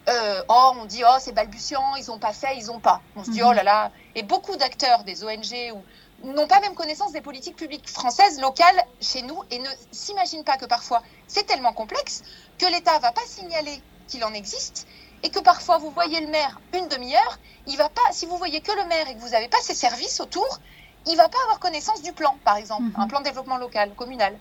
euh, 0.08 0.42
oh, 0.48 0.72
on 0.80 0.84
dit, 0.84 1.02
oh, 1.06 1.16
c'est 1.20 1.32
balbutiant, 1.32 1.94
ils 1.96 2.06
n'ont 2.08 2.18
pas 2.18 2.32
fait, 2.32 2.56
ils 2.58 2.66
n'ont 2.66 2.80
pas. 2.80 3.00
On 3.16 3.24
se 3.24 3.30
dit, 3.30 3.40
Mhm. 3.40 3.48
oh 3.48 3.52
là 3.52 3.62
là. 3.62 3.90
Et 4.14 4.22
beaucoup 4.22 4.56
d'acteurs 4.56 5.02
des 5.04 5.24
ONG 5.24 5.72
ou 5.72 5.82
n'ont 6.26 6.46
pas 6.46 6.60
même 6.60 6.74
connaissance 6.74 7.12
des 7.12 7.20
politiques 7.20 7.56
publiques 7.56 7.88
françaises, 7.88 8.40
locales, 8.40 8.82
chez 9.00 9.22
nous, 9.22 9.42
et 9.50 9.58
ne 9.58 9.68
s'imaginent 9.92 10.44
pas 10.44 10.56
que 10.56 10.64
parfois 10.66 11.02
c'est 11.26 11.44
tellement 11.44 11.72
complexe 11.72 12.22
que 12.58 12.66
l'État 12.66 12.98
va 12.98 13.12
pas 13.12 13.24
signaler 13.26 13.82
qu'il 14.08 14.24
en 14.24 14.32
existe, 14.34 14.86
et 15.24 15.30
que 15.30 15.40
parfois 15.40 15.78
vous 15.78 15.90
voyez 15.90 16.20
le 16.20 16.28
maire 16.28 16.60
une 16.72 16.86
demi-heure, 16.88 17.38
il 17.66 17.76
va 17.76 17.88
pas, 17.88 18.02
si 18.12 18.26
vous 18.26 18.36
voyez 18.38 18.60
que 18.60 18.72
le 18.72 18.84
maire 18.84 19.08
et 19.08 19.14
que 19.16 19.20
vous 19.20 19.30
n'avez 19.30 19.48
pas 19.48 19.60
ses 19.62 19.74
services 19.74 20.20
autour, 20.20 20.46
il 21.06 21.16
va 21.16 21.28
pas 21.28 21.38
avoir 21.44 21.58
connaissance 21.58 22.02
du 22.02 22.12
plan, 22.12 22.36
par 22.44 22.56
exemple, 22.56 22.84
Mhm. 22.84 22.94
un 23.00 23.08
plan 23.08 23.18
de 23.20 23.24
développement 23.24 23.56
local, 23.56 23.94
communal. 23.94 24.38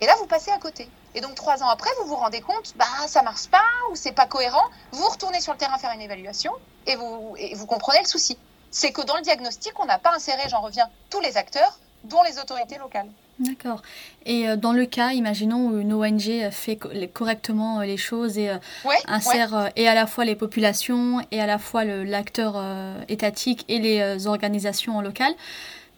Et 0.00 0.06
là, 0.06 0.14
vous 0.16 0.26
passez 0.26 0.50
à 0.50 0.58
côté. 0.58 0.90
Et 1.14 1.20
donc, 1.20 1.34
trois 1.34 1.62
ans 1.62 1.68
après, 1.68 1.90
vous 2.00 2.08
vous 2.08 2.16
rendez 2.16 2.40
compte, 2.40 2.72
bah, 2.76 2.86
ça 3.06 3.22
marche 3.22 3.48
pas, 3.48 3.62
ou 3.90 3.94
c'est 3.96 4.12
pas 4.12 4.26
cohérent. 4.26 4.64
Vous 4.92 5.06
retournez 5.06 5.40
sur 5.40 5.52
le 5.52 5.58
terrain 5.58 5.78
faire 5.78 5.92
une 5.92 6.00
évaluation, 6.00 6.52
et 6.86 6.96
vous, 6.96 7.34
et 7.38 7.54
vous 7.54 7.66
comprenez 7.66 8.00
le 8.00 8.06
souci. 8.08 8.42
C'est 8.70 8.92
que 8.92 9.02
dans 9.02 9.16
le 9.16 9.22
diagnostic, 9.22 9.78
on 9.78 9.84
n'a 9.84 9.98
pas 9.98 10.14
inséré, 10.14 10.48
j'en 10.48 10.62
reviens, 10.62 10.88
tous 11.10 11.20
les 11.20 11.36
acteurs, 11.36 11.78
dont 12.04 12.22
les 12.22 12.38
autorités 12.38 12.78
locales. 12.78 13.10
D'accord. 13.42 13.82
Et 14.24 14.48
euh, 14.48 14.56
dans 14.56 14.72
le 14.72 14.86
cas, 14.86 15.10
imaginons 15.12 15.66
où 15.66 15.80
une 15.80 15.92
ONG 15.92 16.48
fait 16.52 16.76
co- 16.76 16.90
les- 16.92 17.08
correctement 17.08 17.80
euh, 17.80 17.84
les 17.84 17.96
choses 17.96 18.38
et 18.38 18.50
euh, 18.50 18.58
Ouais, 18.84 18.94
insère 19.08 19.54
euh, 19.54 19.68
et 19.74 19.88
à 19.88 19.94
la 19.94 20.06
fois 20.06 20.24
les 20.24 20.36
populations 20.36 21.20
et 21.32 21.40
à 21.40 21.46
la 21.46 21.58
fois 21.58 21.84
l'acteur 21.84 22.54
euh, 22.56 22.94
étatique 23.08 23.64
et 23.68 23.80
les 23.80 24.00
euh, 24.00 24.26
organisations 24.28 25.00
locales. 25.00 25.34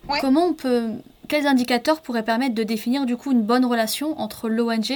Ouais. 0.09 0.21
Comment 0.21 0.47
on 0.47 0.55
peut, 0.55 0.89
quels 1.29 1.47
indicateurs 1.47 2.01
pourraient 2.01 2.23
permettre 2.25 2.55
de 2.55 2.63
définir 2.63 3.05
du 3.05 3.17
coup 3.17 3.31
une 3.33 3.43
bonne 3.43 3.67
relation 3.67 4.19
entre 4.19 4.49
l'ONG 4.49 4.93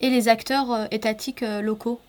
et 0.00 0.10
les 0.10 0.28
acteurs 0.28 0.70
euh, 0.72 0.86
étatiques 0.92 1.42
euh, 1.42 1.60
locaux? 1.60 2.00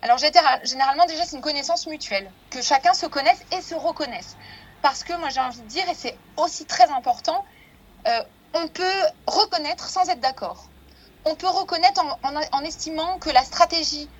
Alors 0.00 0.16
général- 0.18 0.60
généralement 0.64 1.04
déjà 1.06 1.24
c'est 1.24 1.36
une 1.36 1.42
connaissance 1.42 1.86
mutuelle, 1.86 2.30
que 2.50 2.62
chacun 2.62 2.94
se 2.94 3.06
connaisse 3.06 3.42
et 3.56 3.60
se 3.60 3.74
reconnaisse. 3.74 4.36
Parce 4.80 5.04
que 5.04 5.12
moi 5.18 5.28
j'ai 5.30 5.40
envie 5.40 5.60
de 5.60 5.66
dire, 5.66 5.84
et 5.90 5.94
c'est 5.94 6.16
aussi 6.38 6.64
très 6.64 6.88
important, 6.90 7.44
euh, 8.08 8.20
on 8.54 8.68
peut 8.68 9.02
reconnaître 9.26 9.88
sans 9.88 10.08
être 10.08 10.20
d'accord. 10.20 10.72
On 11.24 11.36
peut 11.36 11.48
reconnaître 11.48 12.02
en, 12.02 12.18
en- 12.36 12.42
en 12.52 12.64
estimant 12.64 13.18
que 13.18 13.30
la 13.30 13.44
stratégie, 13.44 14.10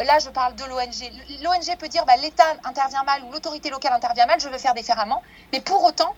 là 0.00 0.18
je 0.20 0.30
parle 0.30 0.56
de 0.56 0.64
l'ONG, 0.64 1.12
l'ONG 1.42 1.78
peut 1.78 1.88
dire 1.88 2.04
bah, 2.06 2.16
l'État 2.16 2.44
intervient 2.64 3.04
mal 3.04 3.24
ou 3.24 3.32
l'autorité 3.32 3.70
locale 3.70 3.92
intervient 3.94 4.26
mal, 4.26 4.40
je 4.40 4.48
veux 4.48 4.58
faire 4.58 4.74
différemment, 4.74 5.22
mais 5.52 5.60
pour 5.62 5.84
autant, 5.84 6.16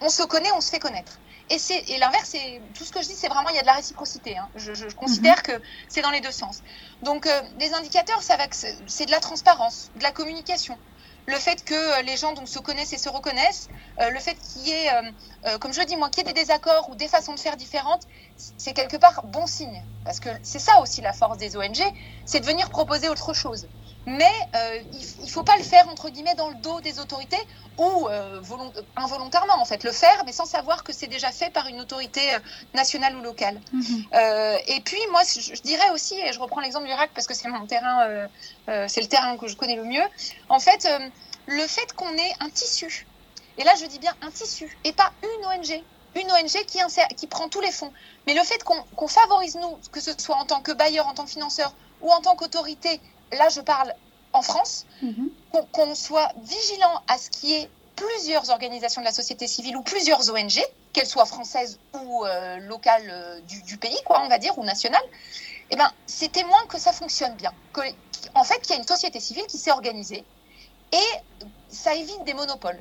on 0.00 0.10
se 0.10 0.22
connaît, 0.22 0.52
on 0.52 0.60
se 0.60 0.70
fait 0.70 0.78
connaître. 0.80 1.20
Et, 1.48 1.58
c'est- 1.58 1.84
et 1.88 1.98
l'inverse, 1.98 2.30
c'est 2.30 2.62
tout 2.74 2.84
ce 2.84 2.92
que 2.92 3.02
je 3.02 3.08
dis, 3.08 3.16
c'est 3.16 3.28
vraiment 3.28 3.48
il 3.50 3.56
y 3.56 3.58
a 3.58 3.62
de 3.62 3.66
la 3.66 3.74
réciprocité. 3.74 4.36
hein. 4.38 4.50
Je, 4.54 4.74
je 4.74 4.88
considère 4.94 5.42
que 5.42 5.60
c'est 5.88 6.02
dans 6.02 6.10
les 6.10 6.20
deux 6.20 6.32
sens. 6.32 6.62
Donc, 7.02 7.26
euh, 7.26 7.42
des 7.56 7.72
indicateurs, 7.74 8.22
ça 8.22 8.36
va 8.36 8.44
c'est 8.52 9.06
de 9.06 9.10
la 9.10 9.20
transparence, 9.20 9.90
de 9.96 10.02
la 10.04 10.12
communication. 10.12 10.80
Le 11.28 11.38
fait 11.38 11.62
que 11.62 11.74
euh, 11.74 12.02
les 12.02 12.16
gens 12.16 12.34
se 12.46 12.58
connaissent 12.58 12.94
et 12.94 12.98
se 12.98 13.10
reconnaissent, 13.10 13.68
euh, 14.00 14.08
le 14.08 14.18
fait 14.18 14.34
qu'il 14.36 14.66
y 14.66 14.70
ait, 14.70 14.90
euh, 15.44 15.58
comme 15.58 15.74
je 15.74 15.82
dis 15.82 15.94
moi, 15.94 16.08
qu'il 16.08 16.24
y 16.24 16.30
ait 16.30 16.32
des 16.32 16.40
désaccords 16.40 16.88
ou 16.88 16.94
des 16.96 17.06
façons 17.06 17.34
de 17.34 17.38
faire 17.38 17.58
différentes, 17.58 18.02
c'est 18.34 18.72
quelque 18.72 18.96
part 18.96 19.20
bon 19.26 19.46
signe. 19.46 19.86
Parce 20.04 20.20
que 20.20 20.30
c'est 20.42 20.58
ça 20.58 20.80
aussi 20.80 21.02
la 21.02 21.12
force 21.12 21.36
des 21.36 21.54
ONG, 21.54 21.82
c'est 22.24 22.40
de 22.40 22.46
venir 22.46 22.70
proposer 22.70 23.10
autre 23.10 23.34
chose. 23.34 23.68
mais 24.06 24.32
il 24.92 25.24
ne 25.24 25.28
faut 25.28 25.42
pas 25.44 25.56
le 25.58 25.62
faire 25.62 25.86
entre 25.88 26.08
guillemets 26.08 26.34
dans 26.36 26.48
le 26.48 26.54
dos 26.62 26.80
des 26.80 26.98
autorités 26.98 27.36
ou 27.78 28.08
euh, 28.08 28.42
involontairement 28.96 29.60
en 29.60 29.64
fait 29.64 29.84
le 29.84 29.92
faire 29.92 30.22
mais 30.26 30.32
sans 30.32 30.44
savoir 30.44 30.84
que 30.84 30.92
c'est 30.92 31.06
déjà 31.06 31.30
fait 31.30 31.50
par 31.50 31.66
une 31.68 31.80
autorité 31.80 32.34
euh, 32.34 32.38
nationale 32.74 33.16
ou 33.16 33.22
locale. 33.22 33.60
Mhm. 33.72 34.04
et 34.66 34.80
puis 34.84 35.00
moi 35.10 35.22
je, 35.24 35.60
dirais 35.62 35.90
aussi 35.90 36.18
et 36.18 36.32
je 36.32 36.40
reprends 36.40 36.60
l'exemple 36.60 36.86
du 36.86 36.92
RAC 36.92 37.10
parce 37.14 37.26
que 37.26 37.34
c'est 37.34 37.48
mon 37.48 37.66
terrain 37.66 38.28
c'est 38.66 39.00
le 39.00 39.06
terrain 39.06 39.36
que 39.36 39.46
je 39.48 39.56
connais 39.56 39.76
le 39.76 39.84
mieux 39.84 40.06
en 40.48 40.58
fait 40.58 40.88
le 41.46 41.66
fait 41.66 41.92
qu'on 41.94 42.12
ait 42.12 42.34
un 42.40 42.50
tissu 42.50 43.06
et 43.56 43.64
là 43.64 43.72
je 43.80 43.86
dis 43.86 43.98
bien 43.98 44.14
un 44.22 44.30
tissu 44.30 44.76
et 44.84 44.92
pas 44.92 45.12
une 45.22 45.46
ONG 45.46 45.82
une 46.14 46.30
ONG 46.32 46.64
qui, 46.66 46.80
qui 47.16 47.26
prend 47.26 47.48
tous 47.48 47.60
les 47.60 47.70
fonds. 47.70 47.92
Mais 48.26 48.34
le 48.34 48.42
fait 48.42 48.62
qu'on 48.64 49.08
favorise 49.08 49.56
nous 49.56 49.78
que 49.92 50.00
ce 50.00 50.10
soit 50.18 50.36
en 50.36 50.46
tant 50.46 50.60
que 50.60 50.72
bailleur 50.72 51.06
en 51.06 51.14
tant 51.14 51.24
que 51.24 51.30
financeur 51.30 51.72
ou 52.00 52.10
en 52.10 52.20
tant 52.20 52.36
qu'autorité 52.36 53.00
là 53.32 53.48
je 53.48 53.60
parle 53.60 53.94
en 54.32 54.42
France, 54.42 54.86
mhm. 55.02 55.30
qu'on 55.72 55.94
soit 55.94 56.32
vigilant 56.42 57.02
à 57.08 57.18
ce 57.18 57.30
qui 57.30 57.54
est 57.54 57.70
plusieurs 57.96 58.50
organisations 58.50 59.00
de 59.00 59.06
la 59.06 59.12
société 59.12 59.46
civile 59.46 59.76
ou 59.76 59.82
plusieurs 59.82 60.30
ONG, 60.30 60.60
qu'elles 60.92 61.06
soient 61.06 61.26
françaises 61.26 61.78
ou 61.94 62.24
euh, 62.24 62.58
locales 62.58 63.08
euh, 63.10 63.40
du, 63.40 63.76
pays, 63.76 63.98
quoi, 64.04 64.22
on 64.24 64.28
va 64.28 64.38
dire, 64.38 64.56
ou 64.58 64.64
nationales, 64.64 65.02
eh 65.70 65.76
ben, 65.76 65.90
c'est 66.06 66.32
témoin 66.32 66.58
que 66.68 66.78
ça 66.78 66.92
fonctionne 66.92 67.34
bien. 67.34 67.52
Que, 67.72 67.80
en 68.34 68.44
fait, 68.44 68.60
qu'il 68.60 68.70
y 68.70 68.78
a 68.78 68.80
une 68.80 68.86
société 68.86 69.20
civile 69.20 69.46
qui 69.46 69.58
s'est 69.58 69.72
organisée 69.72 70.24
et 70.92 71.46
ça 71.68 71.94
évite 71.94 72.24
des 72.24 72.34
monopoles. 72.34 72.78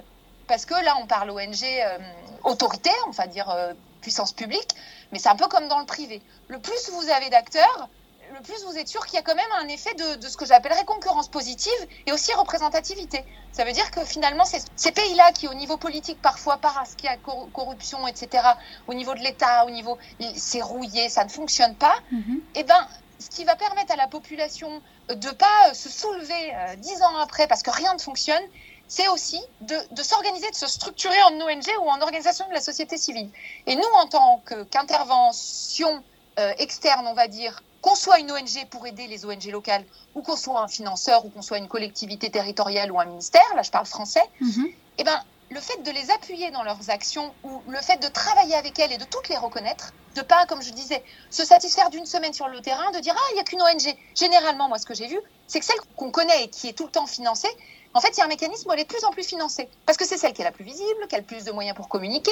Parce 0.47 0.65
que 0.65 0.73
là, 0.73 0.95
on 1.01 1.07
parle 1.07 1.31
ONG 1.31 1.63
euh, 1.63 1.97
autoritaire, 2.43 2.93
on 3.07 3.11
va 3.11 3.27
dire 3.27 3.53
puissance 4.01 4.31
publique, 4.31 4.69
mais 5.11 5.19
c'est 5.19 5.29
un 5.29 5.35
peu 5.35 5.47
comme 5.47 5.67
dans 5.67 5.79
le 5.79 5.85
privé. 5.85 6.21
Le 6.47 6.59
plus 6.59 6.89
vous 6.91 7.09
avez 7.09 7.29
d'acteurs, 7.29 7.89
le 8.37 8.43
plus 8.43 8.63
vous 8.65 8.77
êtes 8.77 8.87
sûr 8.87 9.05
qu'il 9.05 9.15
y 9.15 9.19
a 9.19 9.23
quand 9.23 9.35
même 9.35 9.51
un 9.59 9.67
effet 9.67 9.93
de, 9.95 10.27
ce 10.27 10.37
que 10.37 10.45
j'appellerais 10.45 10.85
concurrence 10.85 11.27
positive 11.27 11.71
et 12.05 12.11
aussi 12.11 12.33
représentativité. 12.33 13.25
Ça 13.51 13.63
veut 13.65 13.71
dire 13.71 13.89
que 13.91 14.05
finalement, 14.05 14.43
ces 14.45 14.91
pays-là 14.91 15.31
qui, 15.31 15.47
au 15.47 15.53
niveau 15.53 15.77
politique, 15.77 16.21
parfois, 16.21 16.57
parce 16.57 16.95
qu'il 16.95 17.09
y 17.09 17.13
a 17.13 17.17
corruption, 17.17 18.07
etc., 18.07 18.43
au 18.87 18.93
niveau 18.93 19.13
de 19.15 19.19
l'État, 19.19 19.65
au 19.65 19.71
niveau. 19.71 19.97
c'est 20.35 20.61
rouillé, 20.61 21.09
ça 21.09 21.23
ne 21.23 21.29
fonctionne 21.29 21.75
pas, 21.75 21.95
et 22.11 22.59
eh 22.59 22.63
ben, 22.63 22.87
ce 23.19 23.29
qui 23.29 23.43
va 23.45 23.55
permettre 23.55 23.91
à 23.91 23.95
la 23.95 24.07
population 24.07 24.81
de 25.09 25.27
ne 25.27 25.33
pas 25.33 25.73
se 25.73 25.89
soulever 25.89 26.53
euh, 26.53 26.75
dix 26.75 27.01
ans 27.01 27.17
après 27.17 27.47
parce 27.47 27.63
que 27.63 27.71
rien 27.71 27.91
ne 27.95 27.99
fonctionne, 27.99 28.43
c'est 28.87 29.07
aussi 29.07 29.41
de, 29.61 29.75
de 29.91 30.03
s'organiser, 30.03 30.49
de 30.51 30.55
se 30.55 30.67
structurer 30.67 31.19
en 31.23 31.41
ONG 31.41 31.65
ou 31.81 31.89
en 31.89 31.99
organisation 32.01 32.47
de 32.47 32.53
la 32.53 32.61
société 32.61 32.95
civile. 32.97 33.31
Et 33.65 33.75
nous, 33.75 33.89
en 33.95 34.07
tant 34.07 34.43
qu'intervention 34.69 36.03
euh, 36.37 36.53
externe, 36.59 37.07
on 37.07 37.15
va 37.15 37.27
dire, 37.27 37.63
qu'on 37.81 37.95
soit 37.95 38.19
une 38.19 38.31
ONG 38.31 38.67
pour 38.69 38.85
aider 38.87 39.07
les 39.07 39.25
ONG 39.25 39.45
locales, 39.45 39.83
ou 40.15 40.21
qu'on 40.21 40.35
soit 40.35 40.59
un 40.59 40.67
financeur, 40.67 41.25
ou 41.25 41.29
qu'on 41.29 41.41
soit 41.41 41.57
une 41.57 41.67
collectivité 41.67 42.29
territoriale 42.29 42.91
ou 42.91 42.99
un 42.99 43.05
ministère, 43.05 43.55
là 43.55 43.61
je 43.61 43.71
parle 43.71 43.85
français, 43.85 44.23
mhm. 44.41 44.67
eh 44.97 45.03
ben, 45.03 45.21
le 45.49 45.59
fait 45.61 45.81
de 45.81 45.91
les 45.91 46.11
appuyer 46.11 46.51
dans 46.51 46.63
leurs 46.63 46.89
actions, 46.89 47.33
ou 47.43 47.61
le 47.69 47.77
fait 47.77 47.97
de 48.01 48.07
travailler 48.07 48.55
avec 48.55 48.77
elles 48.79 48.91
et 48.91 48.97
de 48.97 49.05
toutes 49.05 49.29
les 49.29 49.37
reconnaître, 49.37 49.93
de 50.15 50.21
pas, 50.21 50.45
comme 50.45 50.61
je 50.61 50.71
disais, 50.71 51.03
se 51.29 51.45
satisfaire 51.45 51.89
d'une 51.89 52.05
semaine 52.05 52.33
sur 52.33 52.47
le 52.47 52.59
terrain, 52.61 52.91
de 52.91 52.99
dire 52.99 53.15
ah 53.17 53.27
il 53.31 53.35
n'y 53.35 53.39
a 53.39 53.43
qu'une 53.43 53.61
ONG. 53.61 53.95
Généralement, 54.15 54.67
moi 54.67 54.79
ce 54.79 54.85
que 54.85 54.93
j'ai 54.93 55.07
vu, 55.07 55.19
c'est 55.47 55.59
que 55.59 55.65
celle 55.65 55.79
qu'on 55.95 56.11
connaît 56.11 56.45
et 56.45 56.49
qui 56.49 56.67
est 56.67 56.73
tout 56.73 56.85
le 56.85 56.91
temps 56.91 57.07
financée, 57.07 57.49
en 57.93 58.01
fait, 58.01 58.09
il 58.09 58.17
y 58.17 58.21
a 58.21 58.25
un 58.25 58.27
mécanisme 58.27 58.69
où 58.69 58.73
elle 58.73 58.79
est 58.79 58.83
de 58.83 58.87
plus 58.87 59.03
en 59.05 59.11
plus 59.11 59.25
financée. 59.25 59.69
Parce 59.85 59.97
que 59.97 60.05
c'est 60.05 60.17
celle 60.17 60.33
qui 60.33 60.41
est 60.41 60.45
la 60.45 60.51
plus 60.51 60.65
visible, 60.65 61.07
qui 61.09 61.15
a 61.15 61.19
le 61.19 61.23
plus 61.23 61.43
de 61.45 61.51
moyens 61.51 61.75
pour 61.75 61.87
communiquer, 61.87 62.31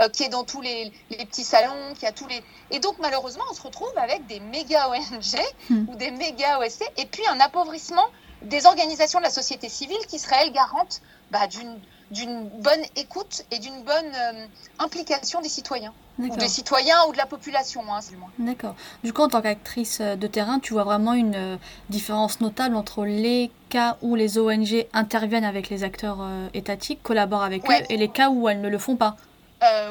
euh, 0.00 0.08
qui 0.08 0.24
est 0.24 0.28
dans 0.28 0.44
tous 0.44 0.60
les, 0.60 0.92
petits 1.08 1.44
salons, 1.44 1.94
qui 1.98 2.06
a 2.06 2.12
tous 2.12 2.26
les. 2.26 2.42
Et 2.70 2.78
donc, 2.78 2.96
malheureusement, 2.98 3.44
on 3.50 3.54
se 3.54 3.62
retrouve 3.62 3.92
avec 3.96 4.26
des 4.26 4.40
méga 4.40 4.88
ONG 4.90 5.40
hmm. 5.70 5.88
ou 5.88 5.96
des 5.96 6.10
méga 6.10 6.58
OSC, 6.58 6.82
et 6.96 7.06
puis 7.06 7.26
un 7.28 7.40
appauvrissement 7.40 8.06
des 8.42 8.66
organisations 8.66 9.18
de 9.18 9.24
la 9.24 9.30
société 9.30 9.68
civile 9.68 10.04
qui 10.08 10.18
seraient, 10.18 10.46
elles, 10.46 10.52
garantes 10.52 11.00
bah, 11.30 11.46
d'une 11.46 11.80
d'une 12.10 12.48
bonne 12.48 12.82
écoute 12.94 13.44
et 13.50 13.58
d'une 13.58 13.82
bonne 13.82 14.12
euh, 14.14 14.46
implication 14.78 15.40
des 15.40 15.48
citoyens. 15.48 15.92
Ou 16.18 16.34
des 16.36 16.48
citoyens 16.48 17.04
ou 17.08 17.12
de 17.12 17.18
la 17.18 17.26
population, 17.26 17.82
hein. 17.92 18.00
D'accord. 18.38 18.74
Du 19.04 19.12
coup, 19.12 19.22
en 19.22 19.28
tant 19.28 19.42
qu'actrice 19.42 20.00
euh, 20.00 20.16
de 20.16 20.26
terrain, 20.26 20.60
tu 20.60 20.72
vois 20.72 20.84
vraiment 20.84 21.12
une 21.12 21.34
euh, 21.34 21.56
différence 21.90 22.40
notable 22.40 22.76
entre 22.76 23.04
les 23.04 23.50
cas 23.68 23.98
où 24.00 24.14
les 24.14 24.38
ONG 24.38 24.86
interviennent 24.92 25.44
avec 25.44 25.68
les 25.68 25.82
acteurs 25.84 26.18
étatiques, 26.54 27.02
collaborent 27.02 27.42
avec 27.42 27.68
eux, 27.68 27.74
et 27.90 27.96
les 27.96 28.08
cas 28.08 28.30
où 28.30 28.48
elles 28.48 28.60
ne 28.60 28.68
le 28.68 28.78
font 28.78 28.96
pas? 28.96 29.16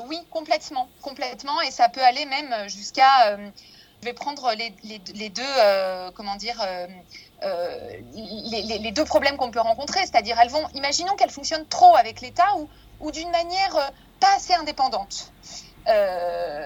oui, 0.08 0.18
complètement, 0.30 0.88
complètement, 1.02 1.60
et 1.62 1.72
ça 1.72 1.90
peut 1.90 2.02
aller 2.02 2.26
même 2.26 2.70
jusqu'à. 2.70 3.36
je 3.36 4.06
vais 4.06 4.14
prendre 4.14 4.54
les, 4.58 4.74
les, 4.86 5.02
les 5.14 5.30
deux, 5.30 5.44
comment 6.16 6.38
dire, 6.38 6.66
euh, 7.44 8.00
les, 8.14 8.92
deux 8.92 9.06
problèmes 9.06 9.38
qu'on 9.38 9.52
peut 9.52 9.60
rencontrer, 9.60 10.00
c'est-à-dire 10.02 10.40
elles 10.40 10.50
vont, 10.50 10.66
imaginons 10.74 11.16
qu'elles 11.16 11.32
fonctionnent 11.32 11.68
trop 11.68 11.96
avec 11.96 12.22
l'État 12.22 12.56
ou, 12.58 12.70
ou 13.02 13.12
d'une 13.12 13.30
manière 13.30 13.76
euh, 13.76 13.88
pas 14.20 14.36
assez 14.36 14.54
indépendante. 14.54 15.32
Euh, 15.88 16.64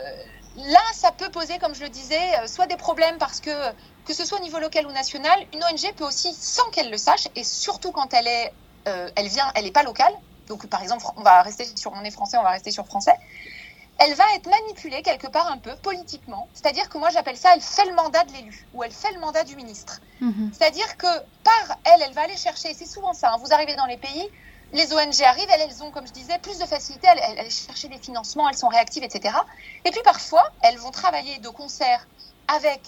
là, 0.57 0.81
ça 0.93 1.11
peut 1.11 1.29
poser, 1.29 1.57
comme 1.59 1.75
je 1.75 1.83
le 1.83 1.89
disais, 1.89 2.47
soit 2.47 2.67
des 2.67 2.77
problèmes 2.77 3.17
parce 3.17 3.39
que, 3.39 3.71
que 4.05 4.13
ce 4.13 4.25
soit 4.25 4.39
au 4.39 4.43
niveau 4.43 4.59
local 4.59 4.85
ou 4.87 4.91
national, 4.91 5.39
une 5.53 5.63
ONG 5.63 5.93
peut 5.95 6.05
aussi, 6.05 6.33
sans 6.33 6.69
qu'elle 6.69 6.91
le 6.91 6.97
sache, 6.97 7.27
et 7.35 7.43
surtout 7.43 7.91
quand 7.91 8.13
elle 8.13 8.27
est, 8.27 8.53
elle 8.85 9.27
vient, 9.27 9.51
elle 9.55 9.65
n'est 9.65 9.71
pas 9.71 9.83
locale. 9.83 10.13
Donc, 10.47 10.65
par 10.67 10.81
exemple, 10.81 11.05
on 11.17 11.21
va 11.21 11.41
rester 11.43 11.65
sur, 11.75 11.91
on 11.93 12.03
est 12.03 12.11
français, 12.11 12.37
on 12.37 12.43
va 12.43 12.51
rester 12.51 12.71
sur 12.71 12.85
français 12.85 13.13
elle 13.99 14.13
va 14.13 14.23
être 14.35 14.49
manipulée 14.49 15.01
quelque 15.01 15.27
part 15.27 15.51
un 15.51 15.57
peu 15.57 15.75
politiquement. 15.77 16.47
C'est-à-dire 16.53 16.87
que 16.89 16.97
moi 16.97 17.09
j'appelle 17.09 17.37
ça, 17.37 17.51
elle 17.53 17.61
fait 17.61 17.85
le 17.85 17.93
mandat 17.93 18.23
de 18.23 18.31
l'élu 18.33 18.65
ou 18.73 18.83
elle 18.83 18.91
fait 18.91 19.11
le 19.11 19.19
mandat 19.19 19.43
du 19.43 19.55
ministre. 19.55 19.99
Mhm. 20.21 20.51
C'est-à-dire 20.53 20.97
que 20.97 21.07
par 21.43 21.77
elle, 21.83 22.01
elle 22.01 22.13
va 22.13 22.21
aller 22.21 22.37
chercher, 22.37 22.73
c'est 22.73 22.85
souvent 22.85 23.13
ça, 23.13 23.33
hein, 23.33 23.37
vous 23.43 23.53
arrivez 23.53 23.75
dans 23.75 23.85
les 23.85 23.97
pays, 23.97 24.29
les 24.71 24.93
ONG 24.93 25.21
arrivent, 25.23 25.49
elles, 25.51 25.67
elles 25.69 25.83
ont, 25.83 25.91
comme 25.91 26.07
je 26.07 26.13
disais, 26.13 26.37
plus 26.39 26.59
de 26.59 26.65
facilité, 26.65 27.07
elles, 27.11 27.19
elles, 27.23 27.45
elles 27.45 27.51
chercher 27.51 27.87
des 27.87 27.97
financements, 27.97 28.47
elles 28.47 28.57
sont 28.57 28.67
réactives, 28.67 29.03
etc. 29.03 29.35
Et 29.83 29.91
puis 29.91 30.01
parfois, 30.03 30.43
elles 30.61 30.77
vont 30.77 30.91
travailler 30.91 31.39
de 31.39 31.49
concert 31.49 32.07
avec 32.47 32.81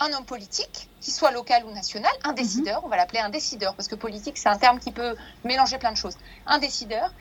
un 0.00 0.12
homme 0.12 0.24
politique, 0.24 0.88
qui 1.00 1.10
soit 1.10 1.30
local 1.30 1.64
ou 1.64 1.70
national, 1.72 2.12
un 2.24 2.30
mhm. 2.30 2.36
décideur, 2.36 2.84
on 2.84 2.88
va 2.88 2.96
l'appeler 2.96 3.20
un 3.20 3.28
décideur, 3.28 3.74
parce 3.74 3.88
que 3.88 3.94
politique, 3.94 4.38
c'est 4.38 4.48
un 4.48 4.58
terme 4.58 4.78
qui 4.78 4.92
peut 4.92 5.16
mélanger 5.44 5.78
plein 5.78 5.92
de 5.92 5.96
choses. 5.96 6.16
Un 6.46 6.58
décideur. 6.58 7.12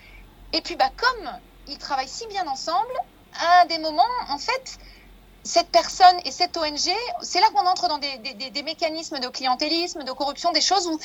Et 0.52 0.62
puis, 0.62 0.76
bah, 0.76 0.90
comme 0.96 1.32
ils 1.68 1.78
travaillent 1.78 2.08
si 2.08 2.28
bien 2.28 2.48
ensemble, 2.48 2.94
à 3.40 3.66
des 3.66 3.78
moments, 3.78 4.04
en 4.30 4.38
fait, 4.38 4.80
cette 5.44 5.68
personne 5.70 6.16
et 6.26 6.32
cette 6.32 6.56
ONG, 6.56 6.92
c'est 7.22 7.42
là 7.42 7.48
qu'on 7.54 7.66
entre 7.66 7.88
dans 7.88 7.98
des, 7.98 8.64
mécanismes 8.64 9.20
de 9.20 9.28
clientélisme, 9.28 10.04
de 10.04 10.12
corruption, 10.12 10.52
des 10.52 10.62
choses 10.62 10.88
où 10.88 10.98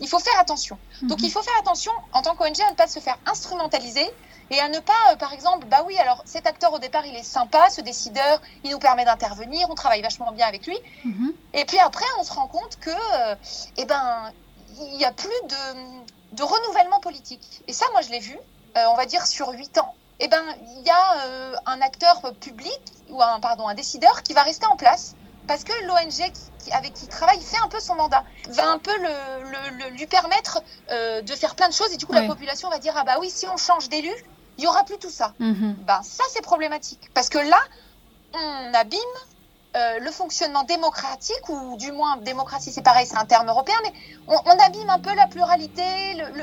il 0.00 0.08
faut 0.08 0.18
faire 0.18 0.38
attention. 0.38 0.78
Donc 1.02 1.20
il 1.20 1.26
mhm. 1.26 1.30
faut 1.30 1.42
faire 1.42 1.58
attention 1.60 1.92
en 2.12 2.22
tant 2.22 2.34
qu'ONG 2.34 2.60
à 2.60 2.70
ne 2.70 2.76
pas 2.76 2.88
se 2.88 3.00
faire 3.00 3.18
instrumentaliser 3.26 4.06
et 4.50 4.60
à 4.60 4.68
ne 4.68 4.78
pas, 4.78 4.92
euh, 5.12 5.16
par 5.16 5.32
exemple, 5.32 5.66
bah 5.66 5.82
oui, 5.86 5.96
alors 5.98 6.22
cet 6.24 6.46
acteur 6.46 6.72
au 6.72 6.78
départ 6.78 7.04
il 7.06 7.16
est 7.16 7.22
sympa, 7.22 7.70
ce 7.70 7.80
décideur, 7.80 8.40
il 8.64 8.70
nous 8.70 8.78
permet 8.78 9.04
d'intervenir, 9.04 9.68
on 9.70 9.74
travaille 9.74 10.02
vachement 10.02 10.30
bien 10.30 10.46
avec 10.46 10.66
lui. 10.66 10.78
Mhm. 11.04 11.32
Et 11.54 11.64
puis 11.64 11.78
après 11.78 12.04
on 12.20 12.22
se 12.22 12.32
rend 12.32 12.48
compte 12.48 12.78
que, 12.80 12.90
euh, 12.90 13.34
eh 13.78 13.86
ben, 13.86 14.30
il 14.78 14.96
n'y 14.98 15.04
a 15.04 15.12
plus 15.12 15.30
de, 15.48 16.42
renouvellement 16.42 17.00
politique. 17.00 17.62
Et 17.66 17.72
ça, 17.72 17.86
moi 17.92 18.02
je 18.02 18.10
l'ai 18.10 18.20
vu, 18.20 18.36
euh, 18.76 18.84
on 18.90 18.94
va 18.94 19.06
dire 19.06 19.26
sur 19.26 19.48
huit 19.52 19.78
ans 19.78 19.94
eh 20.20 20.28
ben, 20.28 20.42
il 20.78 20.82
y 20.86 20.90
a 20.90 21.26
euh, 21.26 21.54
un 21.66 21.80
acteur 21.80 22.32
public 22.40 22.80
ou 23.10 23.22
un, 23.22 23.40
pardon, 23.40 23.68
un 23.68 23.74
décideur 23.74 24.22
qui 24.22 24.32
va 24.32 24.42
rester 24.42 24.66
en 24.66 24.76
place 24.76 25.14
parce 25.46 25.64
que 25.64 25.72
l'ONG 25.86 26.32
avec 26.72 26.94
qui 26.94 27.04
il 27.04 27.08
travaille 27.08 27.40
fait 27.40 27.58
un 27.62 27.68
peu 27.68 27.78
son 27.78 27.94
mandat, 27.94 28.24
va 28.48 28.70
un 28.70 28.78
peu 28.78 28.90
le, 28.98 29.90
lui 29.90 30.06
permettre 30.06 30.60
euh, 30.90 31.22
de 31.22 31.32
faire 31.34 31.54
plein 31.54 31.68
de 31.68 31.74
choses 31.74 31.92
et 31.92 31.96
du 31.96 32.06
coup 32.06 32.12
la 32.12 32.26
population 32.26 32.68
va 32.68 32.78
dire 32.78 32.94
ah 32.96 33.04
bah 33.04 33.18
oui 33.20 33.30
si 33.30 33.46
on 33.46 33.56
change 33.56 33.88
d'élu 33.88 34.10
il 34.58 34.64
y 34.64 34.66
aura 34.66 34.84
plus 34.84 34.98
tout 34.98 35.10
ça. 35.10 35.34
Ben 35.38 36.00
ça 36.02 36.24
c'est 36.30 36.42
problématique. 36.42 37.10
Parce 37.14 37.28
que 37.28 37.38
là 37.38 37.60
on 38.34 38.74
abîme 38.74 38.98
euh, 39.76 39.98
le 39.98 40.10
fonctionnement 40.10 40.62
démocratique, 40.62 41.48
ou 41.50 41.76
du 41.76 41.92
moins 41.92 42.16
démocratie 42.18 42.72
c'est 42.72 42.82
pareil, 42.82 43.06
c'est 43.06 43.18
un 43.18 43.26
terme 43.26 43.48
européen, 43.48 43.74
mais 43.82 43.92
on, 44.26 44.58
abîme 44.58 44.88
un 44.88 44.98
peu 44.98 45.14
la 45.14 45.26
pluralité, 45.26 45.84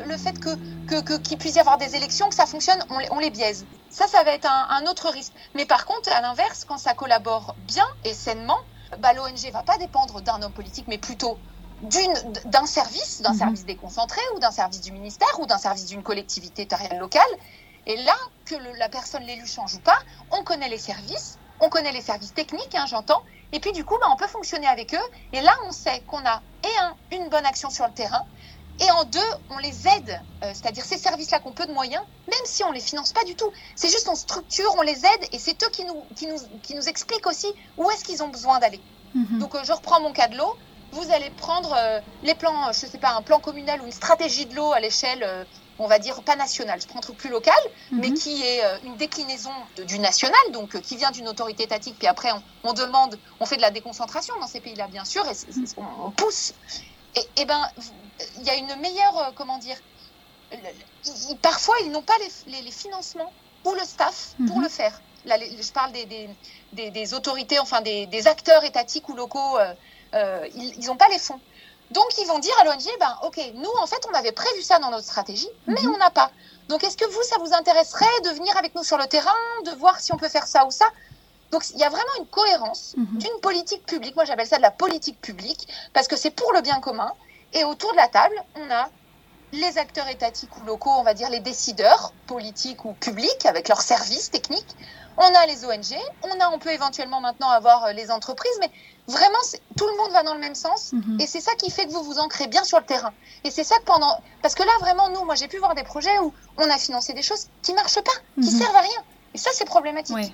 le, 0.06 0.18
fait 0.18 0.40
que 0.40 1.18
qu'il 1.18 1.38
puisse 1.40 1.56
y 1.56 1.60
avoir 1.60 1.80
des 1.80 1.96
élections, 1.96 2.30
que 2.30 2.36
ça 2.36 2.46
fonctionne, 2.46 2.78
on, 3.10 3.20
les 3.20 3.32
biaise. 3.32 3.66
Ça, 3.90 4.08
ça 4.08 4.24
va 4.24 4.32
être 4.34 4.48
un, 4.48 4.86
autre 4.86 5.10
risque. 5.10 5.34
Mais 5.56 5.66
par 5.66 5.86
contre, 5.86 6.12
à 6.14 6.22
l'inverse, 6.22 6.66
quand 6.66 6.78
ça 6.78 6.94
collabore 6.94 7.56
bien 7.66 7.88
et 8.04 8.14
sainement, 8.14 8.60
bah, 9.00 9.14
l'ONG 9.14 9.50
va 9.52 9.64
pas 9.64 9.78
dépendre 9.80 10.22
d'un 10.22 10.40
homme 10.44 10.54
politique, 10.54 10.86
mais 10.88 11.00
plutôt 11.00 11.40
d'un 11.82 12.66
service, 12.68 13.22
d'un 13.22 13.32
mhm. 13.32 13.40
service 13.40 13.66
déconcentré 13.66 14.22
ou 14.36 14.40
d'un 14.40 14.52
service 14.52 14.82
du 14.82 14.92
ministère 14.92 15.40
ou 15.40 15.48
d'un 15.48 15.58
service 15.58 15.88
d'une 15.88 16.04
collectivité 16.04 16.68
territoriale 16.68 17.00
locale. 17.00 17.24
Et 17.88 17.98
là, 18.04 18.16
que 18.46 18.56
la 18.78 18.90
personne, 18.90 19.24
l'élu 19.24 19.48
change 19.48 19.74
ou 19.74 19.80
pas, 19.80 19.98
on 20.32 20.44
connaît 20.44 20.70
les 20.70 20.78
services, 20.78 21.40
on 21.64 21.70
connaît 21.70 21.94
les 21.94 22.02
services 22.02 22.34
techniques, 22.34 22.76
hein, 22.76 22.86
j'entends, 22.88 23.24
et 23.54 23.60
puis 23.60 23.72
du 23.72 23.86
coup, 23.86 23.96
bah, 24.00 24.08
on 24.12 24.18
peut 24.18 24.28
fonctionner 24.28 24.68
avec 24.68 24.94
eux. 24.94 25.08
Et 25.32 25.42
là, 25.42 25.54
on 25.68 25.72
sait 25.72 26.02
qu'on 26.08 26.24
a, 26.26 26.42
et 26.64 26.78
un, 26.82 26.96
une 27.18 27.30
bonne 27.30 27.46
action 27.46 27.70
sur 27.70 27.88
le 27.88 27.94
terrain, 27.94 28.26
et 28.82 28.92
en 28.92 29.06
deux, 29.06 29.20
on 29.50 29.60
les 29.60 29.88
aide, 29.88 30.20
euh, 30.44 30.52
c'est-à-dire 30.54 30.84
ces 30.84 30.98
services-là 30.98 31.40
qu'on 31.40 31.52
peu 31.52 31.66
de 31.66 31.72
moyens, 31.72 32.04
même 32.28 32.46
si 32.46 32.64
on 32.64 32.70
ne 32.70 32.74
les 32.74 32.82
finance 32.82 33.14
pas 33.14 33.24
du 33.24 33.36
tout. 33.36 33.52
C'est 33.76 33.90
juste 33.90 34.10
on 34.10 34.16
structure, 34.16 34.76
on 34.78 34.82
les 34.82 35.06
aide, 35.06 35.28
et 35.32 35.40
c'est 35.40 35.62
eux 35.64 35.70
qui 35.72 35.86
nous, 35.86 36.04
qui, 36.16 36.28
nous, 36.28 36.38
qui 36.64 36.76
nous 36.76 36.90
expliquent 36.90 37.28
aussi 37.28 37.48
où 37.78 37.90
est-ce 37.92 38.04
qu'ils 38.04 38.22
ont 38.24 38.30
besoin 38.30 38.60
d'aller. 38.60 38.82
Mhm. 39.14 39.40
Donc 39.40 39.56
euh, 39.56 39.64
je 39.64 39.72
reprends 39.72 40.02
mon 40.02 40.12
cas 40.12 40.28
de 40.28 40.38
l'eau. 40.38 40.58
vous 40.92 41.12
allez 41.12 41.30
prendre 41.30 41.76
les 42.24 42.36
plans, 42.36 42.72
je 42.74 42.88
sais 42.88 42.98
pas, 42.98 43.14
un 43.14 43.22
plan 43.22 43.40
communal 43.40 43.82
ou 43.82 43.86
une 43.86 43.92
stratégie 43.92 44.48
de 44.48 44.56
l'eau 44.56 44.74
à 44.74 44.80
l'échelle 44.80 45.24
on 45.80 45.88
va 45.88 46.00
dire 46.00 46.22
pas 46.24 46.36
national, 46.36 46.80
je 46.82 46.88
prends 46.88 47.00
un 47.00 47.02
truc 47.02 47.18
plus 47.18 47.30
local, 47.30 47.58
mais 47.92 48.10
mhm. 48.10 48.14
qui 48.14 48.44
est 48.44 48.64
euh, 48.64 48.78
une 48.84 48.96
déclinaison 48.96 49.52
du 49.88 50.00
national, 50.00 50.40
donc 50.52 50.76
euh, 50.76 50.80
qui 50.80 50.98
vient 50.98 51.12
d'une 51.12 51.28
autorité 51.28 51.64
étatique, 51.64 51.96
puis 51.98 52.08
après 52.08 52.30
on, 52.64 52.74
demande, 52.74 53.18
on 53.40 53.46
fait 53.46 53.58
de 53.58 53.62
la 53.62 53.72
déconcentration 53.72 54.38
dans 54.40 54.48
ces 54.48 54.60
pays-là, 54.60 54.88
bien 54.88 55.06
sûr, 55.06 55.26
et 55.28 55.34
on, 55.78 56.12
pousse. 56.12 56.54
Et, 57.16 57.42
et 57.42 57.46
ben, 57.46 57.68
il 58.38 58.44
y 58.44 58.50
a 58.50 58.56
une 58.56 58.76
meilleure, 58.76 59.18
euh, 59.18 59.32
comment 59.36 59.58
dire, 59.58 59.78
parfois 61.42 61.76
ils 61.84 61.92
n'ont 61.92 62.04
pas 62.04 62.14
les, 62.48 62.62
les, 62.62 62.72
ou 63.66 63.74
le 63.74 63.86
staff 63.86 64.36
pour 64.48 64.58
mhm. 64.58 64.64
le 64.64 64.70
faire. 64.70 65.02
Là, 65.26 65.38
je 65.40 65.72
parle 65.72 65.94
des, 65.94 66.92
des, 66.92 67.14
autorités, 67.14 67.58
enfin 67.58 67.80
des, 67.82 68.28
acteurs 68.28 68.64
étatiques 68.66 69.08
ou 69.08 69.16
locaux, 69.16 69.58
ils 70.14 70.86
n'ont 70.86 70.98
pas 70.98 71.08
les 71.08 71.18
fonds. 71.18 71.40
Donc, 71.94 72.06
ils 72.20 72.28
vont 72.28 72.40
dire 72.40 72.54
à 72.62 72.66
l'ONG, 72.66 72.86
ben, 73.00 73.18
OK, 73.24 73.40
nous, 73.56 73.72
en 73.82 73.88
fait, 73.88 74.06
on 74.10 74.14
avait 74.14 74.32
prévu 74.32 74.62
ça 74.62 74.80
dans 74.80 74.90
notre 74.90 75.06
stratégie, 75.06 75.50
mais 75.68 75.82
mhm. 75.82 75.94
on 75.96 75.98
n'a 75.98 76.10
pas. 76.10 76.32
Donc, 76.68 76.84
est-ce 76.84 76.98
que 76.98 77.06
vous, 77.06 77.24
ça 77.24 77.38
vous 77.40 77.54
intéresserait 77.54 78.06
de 78.26 78.30
venir 78.30 78.56
avec 78.58 78.76
nous 78.76 78.84
sur 78.84 78.98
le 78.98 79.06
terrain, 79.06 79.32
de 79.66 79.72
voir 79.72 80.00
si 80.00 80.14
on 80.14 80.18
peut 80.18 80.30
faire 80.30 80.48
ça 80.48 80.66
ou 80.66 80.72
ça? 80.72 80.86
Donc 81.52 81.70
il 81.70 81.78
y 81.78 81.84
a 81.84 81.90
vraiment 81.90 82.16
une 82.18 82.26
cohérence 82.26 82.96
mhm. 82.98 83.20
d'une 83.20 83.40
politique 83.40 83.86
publique, 83.86 84.16
moi 84.16 84.26
j'appelle 84.26 84.48
ça 84.48 84.58
de 84.58 84.64
la 84.64 84.72
politique 84.72 85.22
publique, 85.22 85.68
parce 85.94 86.08
que 86.08 86.16
c'est 86.18 86.32
pour 86.32 86.52
le 86.52 86.62
bien 86.62 86.80
commun, 86.80 87.14
et 87.54 87.64
autour 87.64 87.92
de 87.92 87.98
la 87.98 88.08
table, 88.08 88.36
on 88.56 88.72
a 88.72 88.90
les 89.52 89.78
acteurs 89.78 90.08
étatiques 90.08 90.50
ou 90.58 90.66
locaux, 90.66 90.90
on 90.90 91.04
va 91.04 91.14
dire 91.14 91.30
les 91.30 91.42
décideurs 91.42 92.12
politiques 92.26 92.86
ou 92.86 92.94
publics 92.94 93.46
avec 93.46 93.68
leurs 93.68 93.82
services 93.82 94.32
techniques, 94.32 94.76
on 95.18 95.36
a 95.36 95.46
les 95.46 95.66
ONG, 95.66 95.98
on 96.24 96.40
a, 96.40 96.50
on 96.50 96.60
peut 96.60 96.72
éventuellement 96.72 97.22
maintenant 97.22 97.50
avoir 97.50 97.86
euh, 97.86 97.92
les 97.94 98.12
entreprises, 98.12 98.58
mais 98.60 98.72
vraiment, 99.08 99.40
tout 99.78 99.86
le 99.86 99.98
monde 99.98 100.12
va 100.12 100.24
dans 100.24 100.34
le 100.34 100.40
même 100.40 100.56
sens. 100.56 100.94
Mhm. 100.94 101.20
Et 101.20 101.28
c'est 101.28 101.42
ça 101.42 101.54
qui 101.56 101.70
fait 101.70 101.86
que 101.86 101.92
vous 101.92 102.04
vous 102.04 102.20
ancrez 102.20 102.48
bien 102.48 102.64
sur 102.64 102.80
le 102.80 102.86
terrain. 102.86 103.14
Et 103.44 103.52
c'est 103.52 103.64
ça 103.64 103.78
que 103.80 103.84
pendant, 103.84 104.22
parce 104.42 104.56
que 104.56 104.64
là, 104.64 104.72
vraiment, 104.80 105.10
nous, 105.10 105.24
moi, 105.26 105.36
j'ai 105.36 105.48
pu 105.48 105.58
voir 105.58 105.76
des 105.76 105.84
projets 105.84 106.18
où 106.20 106.34
on 106.58 106.70
a 106.70 106.78
financé 106.78 107.14
des 107.14 107.22
choses 107.22 107.48
qui 107.62 107.74
marchent 107.74 108.02
pas, 108.02 108.42
qui 108.42 108.52
mhm. 108.52 108.60
servent 108.60 108.76
à 108.76 108.82
rien. 108.82 109.04
Et 109.34 109.38
ça, 109.38 109.52
c'est 109.54 109.66
problématique. 109.66 110.16
Oui. 110.16 110.34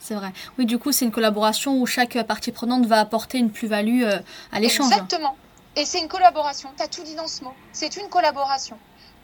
C'est 0.00 0.14
vrai. 0.14 0.32
Oui, 0.58 0.66
du 0.66 0.78
coup, 0.78 0.92
c'est 0.92 1.04
une 1.04 1.10
collaboration 1.10 1.80
où 1.80 1.86
chaque 1.86 2.22
partie 2.22 2.52
prenante 2.52 2.86
va 2.86 3.00
apporter 3.00 3.38
une 3.38 3.50
plus-value 3.50 4.04
euh, 4.04 4.18
à 4.52 4.60
l'échange. 4.60 4.92
Exactement. 4.92 5.36
Et 5.74 5.84
c'est 5.84 5.98
une 5.98 6.08
collaboration. 6.08 6.70
Tu 6.76 6.82
as 6.82 6.88
tout 6.88 7.02
dit 7.02 7.14
dans 7.14 7.26
ce 7.26 7.42
mot. 7.44 7.52
C'est 7.72 7.96
une 7.96 8.08
collaboration. 8.08 8.78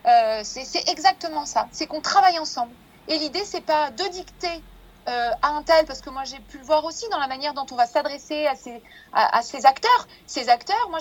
Euh, 0.07 0.40
c'est 0.43 0.88
exactement 0.88 1.47
ça. 1.47 1.69
C'est 1.73 1.87
qu'on 1.87 2.01
travaille 2.01 2.38
ensemble. 2.38 2.73
Et 3.09 3.19
l'idée, 3.19 3.43
c'est 3.45 3.61
pas 3.61 3.90
de 3.90 4.05
dicter 4.09 4.62
euh, 5.07 5.31
à 5.43 5.49
un 5.49 5.62
tel, 5.62 5.85
parce 5.87 6.01
que 6.01 6.11
moi 6.11 6.25
j'ai 6.25 6.38
pu 6.38 6.59
le 6.59 6.64
voir 6.64 6.85
aussi 6.85 7.07
dans 7.11 7.19
la 7.19 7.27
manière 7.27 7.53
dont 7.53 7.67
on 7.71 7.77
va 7.77 7.87
s'adresser 7.87 8.47
à 8.47 8.57
ces, 8.57 8.83
à, 9.12 9.43
ces 9.43 9.67
acteurs. 9.67 10.09
Ces 10.27 10.49
acteurs, 10.49 10.88
moi 10.88 10.99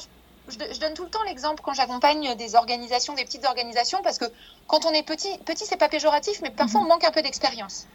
je, 0.48 0.58
je, 0.74 0.80
donne 0.80 0.94
tout 0.94 1.06
le 1.06 1.10
temps 1.10 1.24
l'exemple 1.24 1.62
quand 1.64 1.74
j'accompagne 1.74 2.36
des 2.36 2.56
organisations, 2.56 3.14
des 3.14 3.24
petites 3.24 3.46
organisations, 3.46 4.02
parce 4.04 4.18
que 4.18 4.26
quand 4.68 4.86
on 4.86 4.92
est 4.92 5.04
petit, 5.04 5.38
petit 5.46 5.66
c'est 5.66 5.78
pas 5.78 5.88
péjoratif, 5.88 6.42
mais 6.42 6.50
parfois 6.50 6.82
on 6.82 6.84
mhm. 6.84 6.90
manque 6.90 7.04
un 7.06 7.12
peu 7.12 7.22
d'expérience. 7.22 7.88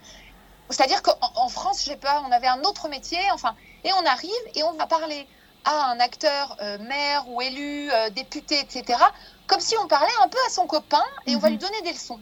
C'est-à-dire 0.69 1.01
qu'en 1.01 1.15
en 1.35 1.49
France, 1.49 1.83
j'ai 1.83 1.95
pas, 1.95 2.23
on 2.27 2.31
avait 2.31 2.47
un 2.47 2.61
autre 2.61 2.89
métier, 2.89 3.19
enfin, 3.33 3.55
et 3.83 3.91
on 3.93 4.05
arrive 4.05 4.31
et 4.55 4.63
on 4.63 4.73
va 4.73 4.87
parler 4.87 5.27
à 5.65 5.91
un 5.91 5.99
acteur, 5.99 6.57
euh, 6.61 6.77
maire 6.79 7.29
ou 7.29 7.41
élu, 7.41 7.91
euh, 7.91 8.09
député, 8.09 8.59
etc., 8.59 8.99
comme 9.45 9.59
si 9.59 9.75
on 9.77 9.87
parlait 9.87 10.07
un 10.23 10.27
peu 10.27 10.37
à 10.47 10.49
son 10.49 10.65
copain 10.65 11.03
et 11.27 11.35
on 11.35 11.39
va 11.39 11.49
mhm. 11.49 11.55
lui 11.55 11.59
donner 11.59 11.81
des 11.83 11.91
leçons. 11.91 12.19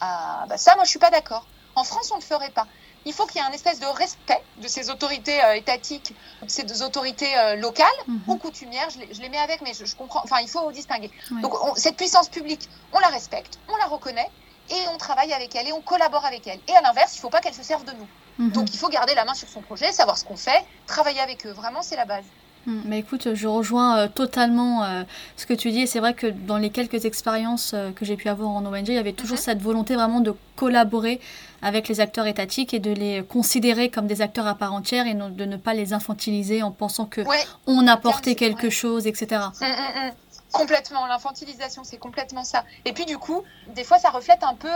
Ah, 0.00 0.44
bah 0.48 0.56
ça, 0.56 0.74
moi, 0.76 0.84
je 0.84 0.90
suis 0.90 0.98
pas 0.98 1.10
d'accord. 1.10 1.46
En 1.76 1.84
France, 1.84 2.10
on 2.12 2.16
ne 2.16 2.20
le 2.20 2.26
ferait 2.26 2.50
pas 2.50 2.66
il 3.04 3.12
faut 3.12 3.26
qu'il 3.26 3.40
y 3.40 3.44
ait 3.44 3.46
un 3.46 3.52
espèce 3.52 3.80
de 3.80 3.86
respect 3.86 4.42
de 4.58 4.68
ces 4.68 4.90
autorités 4.90 5.42
euh, 5.44 5.54
étatiques, 5.54 6.14
de 6.42 6.48
ces 6.48 6.82
autorités 6.82 7.36
euh, 7.36 7.56
locales 7.56 7.86
mhm. 8.06 8.20
ou 8.28 8.36
coutumières. 8.36 8.88
Je 8.90 9.20
les, 9.20 9.28
mets 9.28 9.38
avec, 9.38 9.60
mais 9.62 9.72
je, 9.74 9.94
comprends. 9.94 10.22
Enfin, 10.24 10.40
il 10.40 10.48
faut 10.48 10.70
distinguer. 10.72 11.10
Donc, 11.42 11.54
cette 11.76 11.96
puissance 11.96 12.28
publique, 12.28 12.68
on 12.92 12.98
la 12.98 13.08
respecte, 13.08 13.58
on 13.68 13.76
la 13.76 13.86
reconnaît 13.86 14.28
et 14.70 14.88
on 14.92 14.98
travaille 14.98 15.32
avec 15.32 15.54
elle 15.54 15.68
et 15.68 15.72
on 15.72 15.80
collabore 15.82 16.24
avec 16.24 16.46
elle. 16.46 16.60
Et 16.68 16.74
à 16.74 16.80
l'inverse, 16.80 17.14
il 17.14 17.18
ne 17.18 17.22
faut 17.22 17.30
pas 17.30 17.40
qu'elle 17.40 17.54
se 17.54 17.62
serve 17.62 17.84
de 17.84 17.92
nous. 17.92 18.08
Mhm. 18.38 18.50
Donc, 18.52 18.72
il 18.72 18.78
faut 18.78 18.88
garder 18.88 19.14
la 19.14 19.24
main 19.24 19.34
sur 19.34 19.48
son 19.48 19.60
projet, 19.60 19.92
savoir 19.92 20.18
ce 20.18 20.24
qu'on 20.24 20.36
fait, 20.36 20.64
travailler 20.86 21.20
avec 21.20 21.46
eux. 21.46 21.52
Vraiment, 21.52 21.82
c'est 21.82 21.96
la 21.96 22.04
base. 22.04 22.24
Hmm, 22.66 22.80
mais 22.84 23.00
écoute, 23.00 23.34
je 23.34 23.46
rejoins 23.46 23.98
euh, 23.98 24.08
totalement 24.08 24.84
euh, 24.84 25.02
ce 25.36 25.46
que 25.46 25.54
tu 25.54 25.70
dis. 25.70 25.82
Et 25.82 25.86
c'est 25.86 26.00
vrai 26.00 26.14
que 26.14 26.26
dans 26.26 26.56
les 26.56 26.70
quelques 26.70 27.04
expériences 27.04 27.72
euh, 27.74 27.90
que 27.92 28.04
j'ai 28.04 28.16
pu 28.16 28.28
avoir 28.28 28.50
en 28.50 28.64
ONG, 28.64 28.88
il 28.88 28.94
y 28.94 28.98
avait 28.98 29.12
toujours 29.12 29.36
mhm. 29.36 29.42
cette 29.42 29.62
volonté 29.62 29.94
vraiment 29.94 30.20
de 30.20 30.34
collaborer 30.56 31.20
avec 31.62 31.88
les 31.88 32.00
acteurs 32.00 32.26
étatiques 32.26 32.74
et 32.74 32.78
de 32.78 32.92
les 32.92 33.22
considérer 33.24 33.90
comme 33.90 34.06
des 34.06 34.22
acteurs 34.22 34.46
à 34.46 34.54
part 34.54 34.72
entière 34.72 35.06
et 35.06 35.14
de 35.14 35.44
ne 35.44 35.56
pas 35.56 35.74
les 35.74 35.92
infantiliser 35.92 36.62
en 36.62 36.70
pensant 36.70 37.06
que 37.06 37.22
on 37.66 37.86
apportait 37.86 38.34
quelque 38.34 38.70
chose, 38.70 39.06
etc. 39.06 39.42
Hum, 39.60 39.68
hum. 39.68 40.10
Complètement, 40.52 41.06
l'infantilisation, 41.06 41.82
c'est 41.82 41.96
complètement 41.96 42.44
ça. 42.44 42.64
Et 42.84 42.92
puis 42.92 43.06
du 43.06 43.18
coup, 43.18 43.42
des 43.74 43.82
fois, 43.82 43.98
ça 43.98 44.10
reflète 44.10 44.44
un 44.44 44.54
peu 44.54 44.68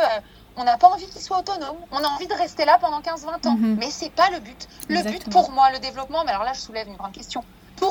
on 0.57 0.65
n'a 0.65 0.77
pas 0.77 0.89
envie 0.89 1.07
qu'ils 1.07 1.21
soient 1.21 1.39
autonomes, 1.39 1.77
on 1.93 1.99
a 1.99 2.09
envie 2.09 2.27
de 2.27 2.35
rester 2.35 2.65
là 2.65 2.79
pendant 2.81 3.01
15-20 3.01 3.47
ans. 3.47 3.55
Mhm. 3.55 3.77
Mais 3.79 3.91
c'est 3.91 4.11
pas 4.11 4.29
le 4.31 4.41
but. 4.41 4.69
Le 4.89 5.03
but 5.03 5.31
pour 5.31 5.53
moi, 5.53 5.71
le 5.71 5.79
développement, 5.79 6.25
mais 6.25 6.33
alors 6.33 6.43
là 6.43 6.53
je 6.53 6.61
soulève 6.61 6.89
une 6.89 6.97
grande 6.97 7.13
question 7.13 7.45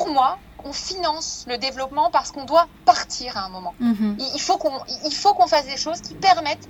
pour 0.07 0.13
moi, 0.13 0.39
on 0.63 0.71
finance 0.71 1.43
le 1.47 1.57
développement 1.57 2.09
parce 2.11 2.31
qu'on 2.31 2.45
doit 2.45 2.67
partir 2.85 3.37
à 3.37 3.41
un 3.41 3.49
moment. 3.49 3.73
Mhm. 3.79 4.17
Il 4.35 4.39
faut 4.39 4.57
qu'on 4.57 4.71
il 5.05 5.13
faut 5.13 5.33
qu'on 5.33 5.47
fasse 5.47 5.65
des 5.65 5.75
choses 5.77 5.99
qui 5.99 6.13
permettent 6.13 6.67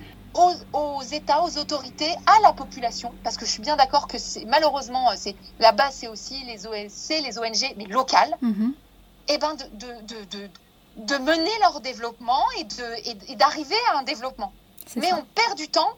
aux, 0.73 1.01
États, 1.01 1.41
aux 1.43 1.57
autorités, 1.57 2.11
à 2.27 2.39
la 2.43 2.53
population, 2.53 3.11
parce 3.23 3.37
que 3.37 3.45
je 3.45 3.51
suis 3.51 3.61
bien 3.61 3.75
d'accord 3.75 4.07
que 4.07 4.17
c'est 4.17 4.45
malheureusement 4.45 5.05
c'est 5.15 5.35
là-bas 5.59 5.89
c'est 5.91 6.07
aussi 6.07 6.43
les 6.45 6.67
ONC, 6.67 7.09
les 7.27 7.39
ONG, 7.39 7.75
mais 7.77 7.85
locales, 7.85 8.35
mhm. 8.41 8.73
et 9.27 9.33
eh 9.33 9.37
ben 9.37 9.55
de, 9.55 9.87
de, 10.11 10.49
de, 10.97 11.17
mener 11.17 11.55
leur 11.61 11.79
développement 11.81 12.43
et 12.57 13.35
d'arriver 13.35 13.81
à 13.91 13.99
un 13.99 14.03
développement. 14.03 14.51
Mais 14.95 15.11
on 15.13 15.23
perd 15.35 15.55
du 15.57 15.67
temps 15.67 15.93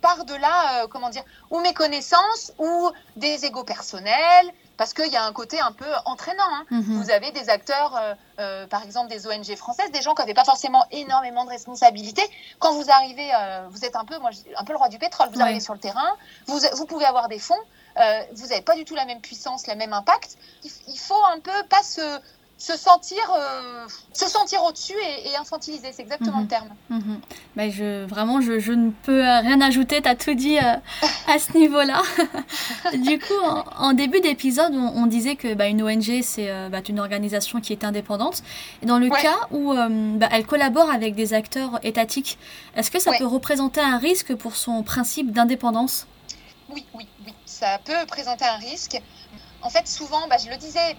par-delà, 0.00 0.84
euh, 0.84 0.86
comment 0.88 1.10
dire, 1.10 1.24
ou 1.50 1.58
méconnaissance, 1.60 2.52
ou 2.58 2.90
des 3.16 3.44
égaux 3.44 3.64
personnels, 3.64 4.48
parce 4.76 4.92
qu'il 4.92 5.10
y 5.12 5.16
a 5.16 5.24
un 5.24 5.32
côté 5.32 5.60
un 5.60 5.72
peu 5.72 5.90
entraînant. 6.04 6.42
Hein. 6.52 6.64
Mhm. 6.70 7.02
Vous 7.02 7.10
avez 7.10 7.32
des 7.32 7.48
acteurs, 7.48 7.96
euh, 7.96 8.14
euh, 8.38 8.66
par 8.66 8.82
exemple 8.82 9.08
des 9.08 9.26
ONG 9.26 9.54
françaises, 9.56 9.90
des 9.90 10.02
gens 10.02 10.14
qui 10.14 10.22
n'avaient 10.22 10.34
pas 10.34 10.44
forcément 10.44 10.84
énormément 10.90 11.44
de 11.44 11.50
responsabilités. 11.50 12.28
Quand 12.58 12.72
vous 12.72 12.90
arrivez, 12.90 13.30
euh, 13.34 13.66
vous 13.70 13.84
êtes 13.84 13.96
un 13.96 14.04
peu, 14.04 14.18
moi, 14.18 14.30
un 14.56 14.64
peu 14.64 14.72
le 14.72 14.78
roi 14.78 14.88
du 14.88 14.98
pétrole. 14.98 15.28
Vous 15.32 15.40
arrivez 15.40 15.60
sur 15.60 15.74
le 15.74 15.80
terrain, 15.80 16.16
vous, 16.46 16.60
vous 16.74 16.86
pouvez 16.86 17.04
avoir 17.04 17.28
des 17.28 17.38
fonds, 17.38 17.54
vous 17.96 18.46
n'avez 18.46 18.62
pas 18.62 18.74
du 18.74 18.84
tout 18.84 18.94
la 18.94 19.06
même 19.06 19.20
puissance, 19.20 19.66
le 19.66 19.74
même 19.74 19.92
impact. 19.92 20.36
Il, 20.64 20.70
il 20.88 20.98
faut 20.98 21.24
un 21.32 21.40
peu 21.40 21.66
pas 21.68 21.82
se 21.82 22.20
se 22.58 22.76
sentir, 22.76 23.18
euh, 23.36 23.86
se 24.14 24.28
sentir 24.28 24.62
au-dessus 24.64 24.94
et, 24.94 25.28
et, 25.28 25.36
infantiliser, 25.36 25.92
c'est 25.92 26.02
exactement 26.02 26.38
le 26.38 26.44
mhm. 26.44 26.48
terme. 26.48 26.68
Ben, 27.54 27.70
je, 27.70 28.04
vraiment, 28.06 28.40
je, 28.40 28.58
je, 28.58 28.72
ne 28.72 28.90
peux 28.90 29.20
rien 29.20 29.60
ajouter, 29.60 30.00
tu 30.00 30.08
as 30.08 30.16
tout 30.16 30.34
dit 30.34 30.56
euh, 30.58 30.76
à 31.28 31.38
ce 31.38 31.56
niveau-là. 31.56 32.02
du 32.94 33.18
coup, 33.18 33.34
en, 33.76 33.92
début 33.92 34.20
d'épisode, 34.20 34.72
on, 34.74 35.06
disait 35.06 35.36
que 35.36 35.52
bah, 35.52 35.66
une 35.66 35.82
ONG, 35.82 36.22
c'est 36.22 36.50
euh, 36.50 36.70
bah, 36.70 36.80
une 36.88 36.98
organisation 36.98 37.60
qui 37.60 37.74
est 37.74 37.84
indépendante. 37.84 38.42
Et 38.82 38.86
dans 38.86 38.98
le 38.98 39.10
cas 39.10 39.36
où 39.50 39.74
bah, 39.74 40.28
elle 40.32 40.46
collabore 40.46 40.90
avec 40.90 41.14
des 41.14 41.34
acteurs 41.34 41.78
étatiques, 41.82 42.38
est-ce 42.74 42.90
que 42.90 42.98
ça 42.98 43.12
peut 43.18 43.26
représenter 43.26 43.80
un 43.80 43.98
risque 43.98 44.34
pour 44.34 44.56
son 44.56 44.82
principe 44.82 45.30
d'indépendance? 45.30 46.06
Oui, 46.70 46.84
oui, 46.94 47.06
oui, 47.26 47.32
ça 47.44 47.78
peut 47.84 48.06
présenter 48.08 48.44
un 48.44 48.56
risque. 48.56 49.00
En 49.62 49.70
fait, 49.70 49.86
souvent, 49.86 50.20
je 50.42 50.50
le 50.50 50.56
disais, 50.56 50.96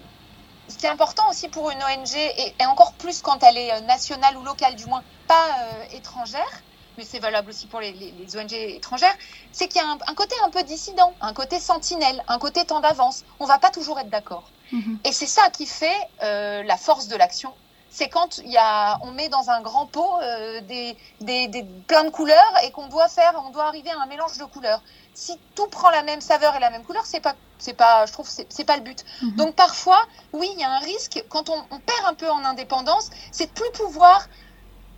ce 0.68 0.76
qui 0.76 0.86
est 0.86 0.90
important 0.90 1.28
aussi 1.30 1.48
pour 1.48 1.70
une 1.70 1.82
ONG, 1.82 2.14
et, 2.16 2.54
encore 2.66 2.92
plus 2.94 3.22
quand 3.22 3.42
elle 3.42 3.56
est 3.56 3.72
euh, 3.72 3.80
nationale 3.80 4.36
ou 4.36 4.42
locale, 4.42 4.76
du 4.76 4.86
moins 4.86 5.02
pas 5.26 5.46
euh, 5.60 5.96
étrangère, 5.96 6.62
mais 6.96 7.04
c'est 7.04 7.20
valable 7.20 7.50
aussi 7.50 7.66
pour 7.66 7.80
les, 7.80 8.12
ONG 8.36 8.52
étrangères, 8.52 9.14
c'est 9.52 9.68
qu'il 9.68 9.80
y 9.80 9.84
a 9.84 9.88
un, 9.88 10.14
côté 10.14 10.34
un 10.44 10.50
peu 10.50 10.62
dissident, 10.64 11.14
un 11.20 11.32
côté 11.32 11.60
sentinelle, 11.60 12.22
un 12.28 12.38
côté 12.38 12.64
temps 12.64 12.80
d'avance. 12.80 13.24
On 13.38 13.46
va 13.46 13.58
pas 13.58 13.70
toujours 13.70 13.98
être 14.00 14.10
d'accord. 14.10 14.50
Mhm. 14.72 14.98
Et 15.04 15.12
c'est 15.12 15.26
ça 15.26 15.48
qui 15.50 15.64
fait 15.64 15.96
euh, 16.22 16.62
la 16.64 16.76
force 16.76 17.06
de 17.06 17.16
l'action. 17.16 17.54
C'est 17.98 18.08
quand 18.08 18.38
il 18.38 18.52
y 18.52 18.56
a, 18.56 18.96
on 19.02 19.10
met 19.10 19.28
dans 19.28 19.50
un 19.50 19.60
grand 19.60 19.86
pot 19.86 20.20
des, 20.62 20.96
des, 21.20 21.48
des, 21.48 21.64
plein 21.88 22.04
de 22.04 22.10
couleurs 22.10 22.52
et 22.62 22.70
qu'on 22.70 22.86
doit 22.86 23.08
faire, 23.08 23.32
on 23.44 23.50
doit 23.50 23.64
arriver 23.64 23.90
à 23.90 24.00
un 24.00 24.06
mélange 24.06 24.38
de 24.38 24.44
couleurs 24.44 24.80
si 25.18 25.36
tout 25.56 25.66
prend 25.66 25.90
la 25.90 26.04
même 26.04 26.20
saveur 26.20 26.54
et 26.54 26.60
la 26.60 26.70
même 26.70 26.84
couleur, 26.84 27.04
c'est 27.04 27.20
pas, 27.20 27.34
c'est 27.58 27.74
pas, 27.74 28.06
je 28.06 28.12
trouve, 28.12 28.28
c'est 28.28 28.64
pas 28.64 28.76
le 28.76 28.82
but. 28.82 29.04
Mhm. 29.20 29.34
Donc 29.34 29.56
parfois, 29.56 30.00
oui, 30.32 30.48
il 30.54 30.60
y 30.60 30.64
a 30.64 30.70
un 30.70 30.78
risque 30.78 31.24
quand 31.28 31.48
on, 31.48 31.60
perd 31.80 32.06
un 32.06 32.14
peu 32.14 32.30
en 32.30 32.44
indépendance, 32.44 33.10
c'est 33.32 33.46
de 33.46 33.50
plus 33.50 33.70
pouvoir. 33.72 34.28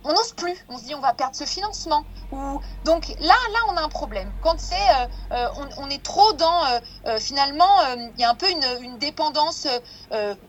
On 0.03 0.13
n'ose 0.13 0.33
plus. 0.33 0.57
On 0.69 0.77
se 0.77 0.85
dit 0.85 0.95
on 0.95 0.99
va 0.99 1.13
perdre 1.13 1.35
ce 1.35 1.45
financement. 1.45 2.03
Ou 2.31 2.59
donc 2.85 3.09
là, 3.19 3.35
là, 3.53 3.59
on 3.69 3.77
a 3.77 3.81
un 3.81 3.89
problème. 3.89 4.31
Quand 4.41 4.59
c'est, 4.59 4.75
euh, 4.75 5.07
euh, 5.31 5.47
on, 5.77 5.89
est 5.89 6.01
trop 6.01 6.33
dans 6.33 6.63
euh, 7.05 7.19
finalement, 7.19 7.81
il 8.15 8.19
y 8.19 8.23
a 8.23 8.29
un 8.29 8.35
peu 8.35 8.49
une, 8.49 8.65
une 8.81 8.97
dépendance 8.97 9.67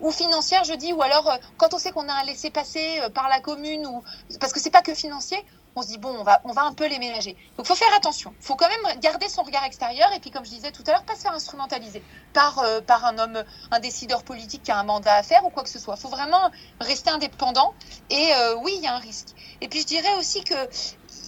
ou 0.00 0.10
financière, 0.10 0.64
je 0.64 0.74
dis, 0.74 0.92
ou 0.92 1.02
alors 1.02 1.30
quand 1.56 1.74
on 1.74 1.78
sait 1.78 1.90
qu'on 1.90 2.08
a 2.08 2.14
un 2.14 2.24
laisser 2.24 2.50
passer 2.50 3.00
par 3.14 3.28
la 3.28 3.40
commune 3.40 3.86
ou 3.86 4.02
parce 4.40 4.52
que 4.52 4.60
c'est 4.60 4.70
pas 4.70 4.82
que 4.82 4.94
financier 4.94 5.38
on 5.74 5.82
se 5.82 5.88
dit 5.88 5.98
bon, 5.98 6.10
on 6.10 6.22
va, 6.22 6.40
on 6.44 6.52
va 6.52 6.62
un 6.62 6.72
peu 6.72 6.86
les 6.86 6.98
ménager. 6.98 7.36
Donc, 7.56 7.66
faut 7.66 7.74
faire 7.74 7.92
attention. 7.96 8.34
Faut 8.40 8.56
quand 8.56 8.68
même 8.68 9.00
garder 9.00 9.28
son 9.28 9.42
regard 9.42 9.64
extérieur 9.64 10.12
et 10.12 10.20
puis, 10.20 10.30
comme 10.30 10.44
je 10.44 10.50
disais 10.50 10.70
tout 10.70 10.82
à 10.86 10.92
l'heure, 10.92 11.04
pas 11.04 11.14
se 11.16 11.22
faire 11.22 11.32
instrumentaliser 11.32 12.02
par, 12.32 12.58
euh, 12.58 12.80
par 12.80 13.04
un 13.04 13.18
homme, 13.18 13.42
un 13.70 13.80
décideur 13.80 14.22
politique 14.22 14.62
qui 14.62 14.70
a 14.70 14.78
un 14.78 14.84
mandat 14.84 15.14
à 15.14 15.22
faire 15.22 15.44
ou 15.44 15.50
quoi 15.50 15.62
que 15.62 15.70
ce 15.70 15.78
soit. 15.78 15.96
Faut 15.96 16.08
vraiment 16.08 16.50
rester 16.80 17.10
indépendant. 17.10 17.74
Et 18.10 18.32
euh, 18.34 18.56
oui, 18.56 18.74
il 18.76 18.82
y 18.82 18.86
a 18.86 18.94
un 18.94 18.98
risque. 18.98 19.28
Et 19.60 19.68
puis, 19.68 19.80
je 19.80 19.86
dirais 19.86 20.14
aussi 20.18 20.44
que 20.44 20.54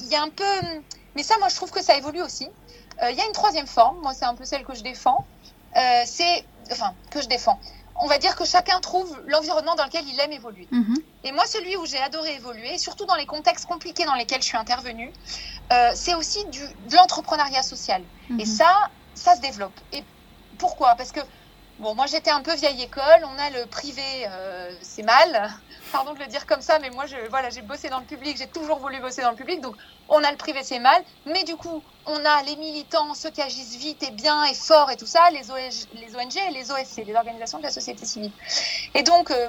il 0.01 0.09
y 0.09 0.17
a 0.17 0.23
un 0.23 0.31
peu, 0.31 0.45
mais 1.15 1.23
ça, 1.23 1.37
moi, 1.39 1.49
je 1.49 1.57
trouve 1.57 1.71
que 1.71 1.83
ça 1.83 1.97
évolue 1.97 2.23
aussi. 2.23 2.49
Euh, 3.03 3.11
il 3.11 3.17
y 3.17 3.21
a 3.21 3.27
une 3.27 3.33
troisième 3.33 3.67
forme. 3.67 4.01
Moi, 4.01 4.13
c'est 4.15 4.25
un 4.25 4.35
peu 4.35 4.45
celle 4.45 4.65
que 4.65 4.75
je 4.75 4.83
défends. 4.83 5.27
c'est, 6.07 6.45
enfin, 6.71 6.95
que 7.11 7.21
je 7.23 7.29
défends 7.29 7.59
on 7.97 8.07
va 8.07 8.19
dire 8.19 8.35
que 8.37 8.45
chacun 8.45 8.81
trouve 8.81 9.21
l'environnement 9.27 9.75
dans 9.75 9.85
lequel 9.85 10.05
il 10.07 10.19
aime 10.21 10.33
évoluer. 10.33 10.67
Mhm. 10.71 10.97
Et 11.25 11.33
moi, 11.33 11.47
celui 11.47 11.77
où 11.77 11.87
j'ai 11.87 11.99
adoré 11.99 12.35
évoluer, 12.35 12.77
surtout 12.79 13.07
dans 13.07 13.15
les 13.15 13.27
contextes 13.27 13.67
compliqués 13.67 14.05
dans 14.05 14.15
lesquels 14.15 14.43
je 14.43 14.47
suis 14.47 14.57
intervenue, 14.57 15.13
euh, 15.73 15.91
c'est 15.95 16.15
aussi 16.15 16.45
du, 16.47 16.61
de 16.61 16.97
l'entrepreneuriat 16.97 17.63
social. 17.63 18.03
Mhm. 18.31 18.41
Et 18.41 18.47
ça, 18.47 18.91
ça 19.15 19.37
se 19.37 19.41
développe. 19.41 19.79
Et 19.93 20.03
pourquoi? 20.59 20.95
Parce 20.97 21.13
que, 21.13 21.21
bon, 21.79 21.95
moi 21.95 22.07
j'étais 22.07 22.31
un 22.31 22.43
peu 22.43 22.55
vieille 22.55 22.83
école, 22.83 23.25
on 23.25 23.39
a 23.39 23.51
le 23.51 23.67
privé, 23.67 24.03
euh, 24.29 24.73
c'est 24.81 25.03
mal, 25.03 25.51
pardon 25.93 26.13
de 26.13 26.19
le 26.19 26.27
dire 26.27 26.47
comme 26.47 26.61
ça, 26.61 26.79
mais 26.79 26.91
moi, 26.91 27.07
je, 27.07 27.17
voilà, 27.31 27.51
j'ai 27.51 27.63
bossé 27.63 27.89
dans 27.89 28.01
le 28.01 28.05
public, 28.05 28.37
j'ai 28.37 28.47
toujours 28.47 28.79
voulu 28.79 29.01
bosser 29.01 29.23
dans 29.23 29.31
le 29.31 29.37
public, 29.37 29.61
donc 29.61 29.77
on 30.09 30.23
a 30.23 30.31
le 30.31 30.37
privé, 30.37 30.61
c'est 30.63 30.79
mal, 30.79 31.03
mais 31.27 31.45
du 31.45 31.57
coup, 31.57 31.83
on 32.07 32.25
a 32.25 32.43
les 32.43 32.57
militants, 32.57 33.15
ceux 33.15 33.31
qui 33.31 33.43
agissent 33.43 33.77
vite 33.77 34.03
et 34.03 34.11
bien 34.11 34.45
et 34.45 34.55
fort 34.55 34.91
et 34.91 34.97
tout 34.97 35.07
ça, 35.07 35.31
les, 35.31 35.43
les 35.95 36.17
ONG 36.17 36.37
et 36.37 36.51
les 36.53 36.71
OSC, 36.71 37.05
les 37.07 37.15
organisations 37.15 37.59
de 37.59 37.65
la 37.65 37.71
société 37.71 38.05
civile. 38.05 38.33
Et 38.95 39.03
donc, 39.03 39.31
euh, 39.31 39.49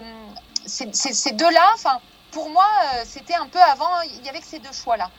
ces 0.65 1.31
deux-là, 1.31 1.71
enfin, 1.73 1.99
pour 2.31 2.49
moi, 2.49 2.67
euh, 2.95 3.03
c'était 3.05 3.35
un 3.35 3.47
peu 3.47 3.59
avant, 3.59 4.01
il 4.01 4.25
y 4.25 4.29
avait 4.29 4.39
que 4.39 4.47
ces 4.47 4.59
deux 4.59 4.71
choix-là. 4.71 5.09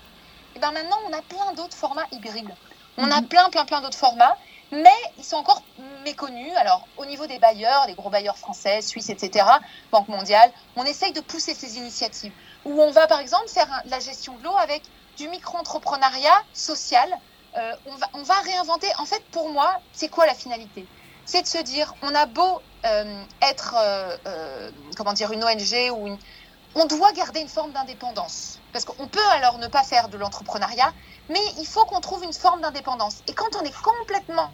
Et 0.54 0.58
bien 0.58 0.72
maintenant, 0.72 0.98
on 1.08 1.12
a 1.12 1.22
plein 1.22 1.52
d'autres 1.54 1.76
formats 1.76 2.06
hybrides. 2.12 2.54
On 2.98 3.10
a 3.10 3.20
mhm. 3.20 3.28
plein, 3.28 3.50
plein, 3.50 3.64
plein 3.64 3.80
d'autres 3.82 3.98
formats, 3.98 4.36
mais 4.72 4.88
ils 5.18 5.24
sont 5.24 5.36
encore 5.36 5.62
méconnus. 6.04 6.52
Alors, 6.56 6.86
au 6.96 7.04
niveau 7.04 7.26
des 7.26 7.38
bailleurs, 7.38 7.86
des 7.86 7.94
gros 7.94 8.10
bailleurs 8.10 8.38
français, 8.38 8.80
suisses, 8.82 9.10
etc., 9.10 9.46
Banque 9.92 10.08
mondiale, 10.08 10.50
on 10.76 10.84
essaye 10.84 11.12
de 11.12 11.20
pousser 11.20 11.54
ces 11.54 11.76
initiatives. 11.76 12.32
Où 12.64 12.80
on 12.80 12.90
va, 12.90 13.06
par 13.06 13.20
exemple, 13.20 13.48
faire 13.48 13.68
la 13.86 14.00
gestion 14.00 14.36
de 14.36 14.44
l'eau 14.44 14.56
avec 14.56 14.82
du 15.16 15.28
micro-entrepreneuriat 15.28 16.42
social. 16.52 17.08
Euh, 17.56 17.72
on, 17.86 17.94
va, 17.96 18.06
on 18.14 18.22
va 18.22 18.34
réinventer. 18.40 18.88
En 18.98 19.06
fait, 19.06 19.22
pour 19.30 19.48
moi, 19.50 19.80
c'est 19.92 20.08
quoi 20.08 20.26
la 20.26 20.34
finalité? 20.34 20.86
C'est 21.24 21.42
de 21.42 21.46
se 21.46 21.58
dire, 21.58 21.94
on 22.02 22.14
a 22.14 22.26
beau 22.26 22.60
euh, 22.84 23.22
être, 23.42 23.74
euh, 23.78 24.70
comment 24.96 25.12
dire, 25.12 25.32
une 25.32 25.42
ONG 25.42 25.90
ou 25.92 26.06
une... 26.06 26.18
On 26.74 26.84
doit 26.84 27.12
garder 27.12 27.40
une 27.40 27.48
forme 27.48 27.72
d'indépendance. 27.72 28.60
Parce 28.76 28.84
qu'on 28.84 29.08
peut 29.08 29.26
alors 29.30 29.56
ne 29.56 29.68
pas 29.68 29.82
faire 29.82 30.10
de 30.10 30.18
l'entrepreneuriat, 30.18 30.92
mais 31.30 31.40
il 31.58 31.66
faut 31.66 31.86
qu'on 31.86 32.02
trouve 32.02 32.22
une 32.24 32.34
forme 32.34 32.60
d'indépendance. 32.60 33.22
Et 33.26 33.32
quand 33.32 33.56
on 33.58 33.62
est 33.62 33.74
complètement 33.74 34.50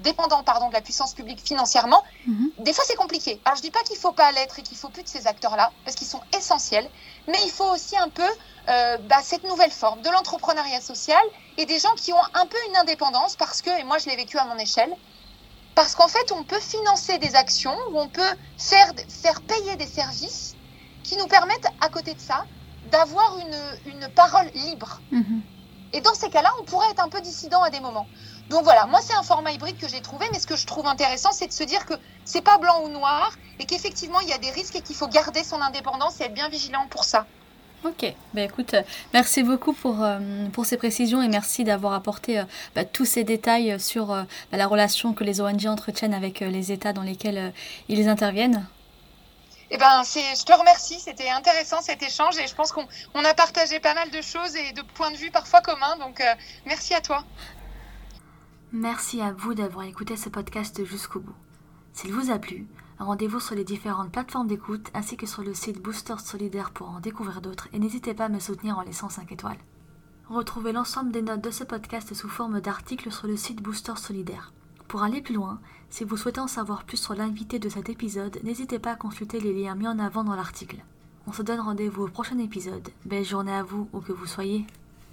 dépendant 0.00 0.42
pardon, 0.42 0.68
de 0.68 0.74
la 0.74 0.82
puissance 0.82 1.14
publique 1.14 1.40
financièrement, 1.40 2.04
mhm. 2.26 2.50
des 2.58 2.74
fois 2.74 2.84
c'est 2.86 2.96
compliqué. 2.96 3.40
Alors 3.46 3.56
je 3.56 3.62
dis 3.62 3.70
pas 3.70 3.82
qu'il 3.84 3.96
faut 3.96 4.12
pas 4.12 4.30
l'être 4.32 4.58
et 4.58 4.62
qu'il 4.62 4.76
faut 4.76 4.90
plus 4.90 5.04
de 5.04 5.08
ces 5.08 5.26
acteurs-là, 5.26 5.72
parce 5.86 5.96
qu'ils 5.96 6.06
sont 6.06 6.20
essentiels, 6.36 6.86
mais 7.28 7.38
il 7.44 7.50
faut 7.50 7.64
aussi 7.64 7.96
un 7.96 8.10
peu 8.10 8.28
euh, 8.68 8.98
bah, 8.98 9.20
cette 9.22 9.44
nouvelle 9.44 9.70
forme 9.70 10.02
de 10.02 10.10
l'entrepreneuriat 10.10 10.82
social 10.82 11.24
et 11.56 11.64
des 11.64 11.78
gens 11.78 11.94
qui 11.96 12.12
ont 12.12 12.24
un 12.34 12.44
peu 12.44 12.58
une 12.68 12.76
indépendance 12.76 13.36
parce 13.36 13.62
que, 13.62 13.70
et 13.80 13.84
moi 13.84 13.96
je 13.96 14.10
l'ai 14.10 14.16
vécu 14.16 14.36
à 14.36 14.44
mon 14.44 14.58
échelle, 14.58 14.94
parce 15.74 15.94
qu'en 15.94 16.08
fait 16.08 16.30
on 16.32 16.44
peut 16.44 16.60
financer 16.60 17.16
des 17.16 17.36
actions 17.36 17.78
ou 17.92 18.00
on 18.00 18.10
peut 18.10 18.34
faire, 18.58 18.92
faire 19.08 19.40
payer 19.40 19.76
des 19.76 19.86
services 19.86 20.56
qui 21.02 21.16
nous 21.16 21.26
permettent 21.26 21.68
à 21.80 21.88
côté 21.88 22.12
de 22.12 22.20
ça 22.20 22.44
d'avoir 22.92 23.38
une, 23.38 23.92
une, 23.92 24.08
parole 24.08 24.46
libre. 24.54 25.00
Mhm. 25.10 25.42
Et 25.94 26.00
dans 26.00 26.14
ces 26.14 26.30
cas-là, 26.30 26.50
on 26.60 26.64
pourrait 26.64 26.90
être 26.90 27.02
un 27.02 27.08
peu 27.08 27.20
dissident 27.20 27.62
à 27.62 27.70
des 27.70 27.80
moments. 27.80 28.06
Donc 28.50 28.64
voilà, 28.64 28.86
moi 28.86 29.00
c'est 29.02 29.14
un 29.14 29.22
format 29.22 29.52
hybride 29.52 29.78
que 29.78 29.88
j'ai 29.88 30.00
trouvé, 30.00 30.26
mais 30.32 30.38
ce 30.38 30.46
que 30.46 30.56
je 30.56 30.66
trouve 30.66 30.86
intéressant, 30.86 31.32
c'est 31.32 31.46
de 31.46 31.52
se 31.52 31.64
dire 31.64 31.86
que 31.86 31.94
c'est 32.24 32.42
pas 32.42 32.58
blanc 32.58 32.82
ou 32.84 32.88
noir 32.88 33.32
et 33.58 33.64
qu'effectivement 33.64 34.20
il 34.20 34.28
y 34.28 34.32
a 34.32 34.38
des 34.38 34.50
risques 34.50 34.76
et 34.76 34.82
qu'il 34.82 34.96
faut 34.96 35.08
garder 35.08 35.42
son 35.42 35.60
indépendance 35.60 36.20
et 36.20 36.24
être 36.24 36.34
bien 36.34 36.48
vigilant 36.48 36.86
pour 36.90 37.04
ça. 37.04 37.26
Ok, 37.84 38.04
ben 38.32 38.48
écoute, 38.48 38.76
merci 39.12 39.42
beaucoup 39.42 39.72
pour, 39.72 40.04
euh, 40.04 40.18
pour 40.52 40.66
ces 40.66 40.76
précisions 40.76 41.20
et 41.20 41.26
merci 41.26 41.64
d'avoir 41.64 41.94
apporté 41.94 42.38
euh, 42.38 42.44
bah, 42.76 42.84
tous 42.84 43.04
ces 43.04 43.24
détails 43.24 43.80
sur 43.80 44.06
bah, 44.06 44.26
la 44.52 44.66
relation 44.68 45.14
que 45.14 45.24
les 45.24 45.40
ONG 45.40 45.66
entretiennent 45.66 46.14
avec 46.14 46.42
euh, 46.42 46.48
les 46.48 46.70
États 46.70 46.92
dans 46.92 47.02
lesquels 47.02 47.52
ils 47.88 48.08
interviennent. 48.08 48.66
Eh 49.74 49.78
ben, 49.78 50.02
je 50.04 50.44
te 50.44 50.52
remercie, 50.52 51.00
c'était 51.00 51.30
intéressant 51.30 51.80
cet 51.80 52.02
échange 52.02 52.38
et 52.38 52.46
je 52.46 52.54
pense 52.54 52.72
qu'on 52.72 52.86
on 53.14 53.24
a 53.24 53.34
partagé 53.34 53.80
pas 53.80 53.94
mal 53.94 54.10
de 54.10 54.20
choses 54.20 54.54
et 54.54 54.72
de 54.72 54.82
points 54.82 55.10
de 55.10 55.16
vue 55.16 55.30
parfois 55.30 55.62
communs, 55.62 55.96
donc 55.96 56.22
merci 56.66 56.92
à 56.94 57.00
toi. 57.00 57.24
Merci 58.70 59.20
à 59.22 59.32
vous 59.32 59.54
d'avoir 59.54 59.86
écouté 59.86 60.16
ce 60.16 60.28
podcast 60.28 60.84
jusqu'au 60.84 61.20
bout. 61.20 61.34
S'il 61.94 62.12
vous 62.12 62.30
a 62.30 62.38
plu, 62.38 62.68
Rendez-vous 63.02 63.40
sur 63.40 63.56
les 63.56 63.64
différentes 63.64 64.12
plateformes 64.12 64.46
d'écoute 64.46 64.88
ainsi 64.94 65.16
que 65.16 65.26
sur 65.26 65.42
le 65.42 65.54
site 65.54 65.82
Booster 65.82 66.14
Solidaire 66.18 66.70
pour 66.70 66.88
en 66.88 67.00
découvrir 67.00 67.40
d'autres 67.40 67.66
et 67.72 67.80
n'hésitez 67.80 68.14
pas 68.14 68.26
à 68.26 68.28
me 68.28 68.38
soutenir 68.38 68.78
en 68.78 68.82
laissant 68.82 69.08
5 69.08 69.32
étoiles. 69.32 69.58
Retrouvez 70.28 70.70
l'ensemble 70.70 71.10
des 71.10 71.20
notes 71.20 71.40
de 71.40 71.50
ce 71.50 71.64
podcast 71.64 72.14
sous 72.14 72.28
forme 72.28 72.60
d'articles 72.60 73.10
sur 73.10 73.26
le 73.26 73.36
site 73.36 73.60
Booster 73.60 73.96
Solidaire. 73.96 74.52
Pour 74.86 75.02
aller 75.02 75.20
plus 75.20 75.34
loin, 75.34 75.60
si 75.92 76.04
vous 76.04 76.16
souhaitez 76.16 76.40
en 76.40 76.46
savoir 76.46 76.84
plus 76.84 76.96
sur 76.96 77.14
l'invité 77.14 77.58
de 77.58 77.68
cet 77.68 77.90
épisode, 77.90 78.40
n'hésitez 78.44 78.78
pas 78.78 78.92
à 78.92 78.96
consulter 78.96 79.40
les 79.40 79.52
liens 79.52 79.74
mis 79.74 79.86
en 79.86 79.98
avant 79.98 80.24
dans 80.24 80.34
l'article. 80.34 80.78
On 81.26 81.32
se 81.32 81.42
donne 81.42 81.60
rendez-vous 81.60 82.04
au 82.04 82.08
prochain 82.08 82.38
épisode. 82.38 82.88
Belle 83.04 83.26
journée 83.26 83.52
à 83.52 83.62
vous, 83.62 83.86
où 83.92 84.00
que 84.00 84.12
vous 84.12 84.26
soyez. 84.26 84.64